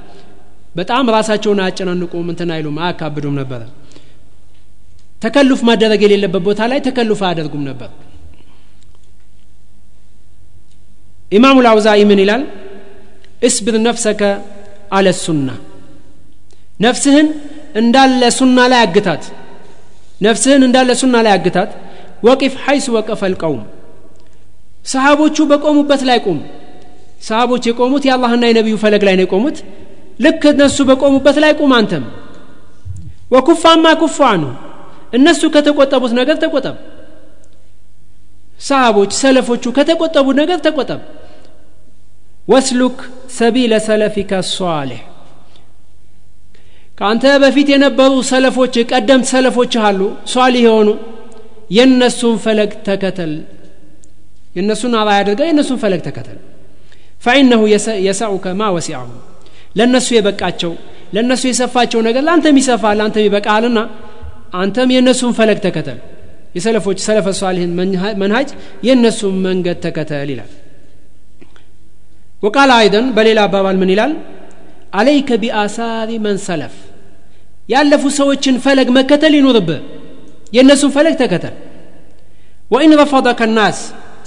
[0.76, 3.62] በጣም ራሳቸውን አያጨናንቁም እንትን አይሉም አያካብዱም ነበረ
[5.22, 7.90] ተከሉፍ ማደረግ የሌለበት ቦታ ላይ ተከሉፍ አያደርጉም ነበር።
[11.32, 12.44] ኢማሙ ላውዛኢ ምን ይላል?
[13.48, 14.22] እስብር ነፍሰከ
[14.98, 15.50] አለ ሱና።
[16.86, 17.28] ነፍስህን
[17.80, 19.24] እንዳለ ሱና ላይ አግታት።
[20.26, 21.70] ነፍስህን እንዳለ ሱና ላይ አግታት።
[22.28, 23.62] ወቂፍ ሐይስ ወቀፈ ልቀውም
[24.86, 26.40] ሰሃቦቹ በቆሙበት ላይ ቁም።
[27.28, 29.58] ሰሃቦች የቆሙት የአላህና የነቢዩ ፈለግ ላይ ነው የቆሙት።
[30.20, 32.06] ልክ እነሱ በቆሙበት ላይ ቁም አንተም።
[33.32, 34.52] ወኩፋማ ኩፋ ነው
[35.14, 36.76] እነሱ ከተቆጠቡት ነገር ተቆጠብ።
[38.62, 41.02] ሰሃቦች ሰለፎቹ ከተቆጠቡት ነገር ተቆጠብ።
[42.48, 42.98] ወስሉክ
[43.38, 45.02] ሰቢለ ሰለፊከ ሷሊሕ
[46.98, 50.00] ከአንተ በፊት የነበሩ ሰለፎች ቀደምት ሰለፎች አሉ።
[50.32, 50.90] ሷሊህ የሆኑ
[51.78, 53.34] የእነሱን ፈለግ ተከተል።
[54.56, 56.40] የእነሱን አራ አድርገ የእነሱን ፈለግ ተከተል።
[57.26, 57.62] ፈኢነሁ
[58.08, 59.08] የሰዑከ ማ ወሲዐሁ።
[59.78, 60.72] ለእነሱ የበቃቸው
[61.16, 63.80] ለእነሱ የሰፋቸው ነገር ለአንተም ይሰፋል ለአንተም ይበቃልና
[64.54, 66.00] አንተም የእነሱን ፈለግ ተከተል።
[66.56, 67.72] የሰለፎች ሰለፈ ሷሊህን
[68.22, 68.50] መንሃጅ
[68.88, 70.52] የእነሱን መንገድ ተከተል ይላል።
[72.44, 74.12] ወቃል አይደን በሌላ አባባል ምን ይላል?
[74.94, 76.76] አለይከ ቢአሳሪ መን ሰለፍ።
[77.70, 79.82] ያለፉ ሰዎችን ፈለግ መከተል ይኑርብህ
[80.56, 81.56] የእነሱን ፈለግ ተከተል።
[82.72, 83.80] ወኢን ረፈضከ ናስ።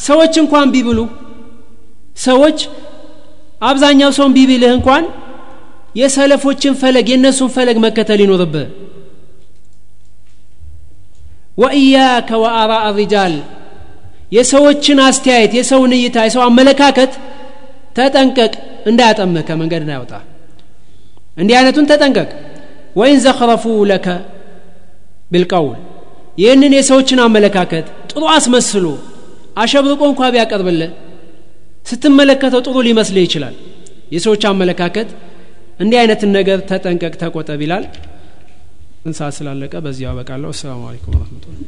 [0.07, 0.99] ሰዎች እንኳን ቢብሉ
[2.19, 2.59] ሰዎች
[3.63, 5.05] አብዛኛው ሰውን ቢብልህ እንኳን
[6.01, 8.67] የሰለፎችን ፈለግ የእነሱን ፈለግ መከተል ይኖርብህ
[11.59, 13.35] ወኢያከ ወአራء ሪጃል።
[14.37, 17.13] የሰዎችን አስተያየት የሰውን እይታ የሰው አመለካከት
[17.97, 18.53] ተጠንቀቅ።
[18.91, 20.13] እንዳያጠምህ ከመንገድ እንዳያወጣ።
[21.37, 22.31] እንዲህ አይነቱን ተጠንቀቅ።
[22.97, 24.07] ወይን ዘኽረፉ ለከ
[25.33, 25.79] ቢልቀውል።
[26.39, 28.87] ይህንን የሰዎችን አመለካከት ጥሩ አስመስሎ
[29.63, 30.91] አሸብርቆ እንኳ ቢያቀርብልህ
[31.87, 33.55] ስትመለከተው ጥሩ ሊመስልህ ይችላል።
[34.15, 35.09] የሰዎች አመለካከት
[35.81, 37.85] እንዲህ አይነትን ነገር ተጠንቀቅ ተቆጠብ ይላል
[39.05, 41.61] እንሳ ስላለቀ በዚያው አበቃለሁ። አሰላሙ አለይኩም ወረህመቱላህ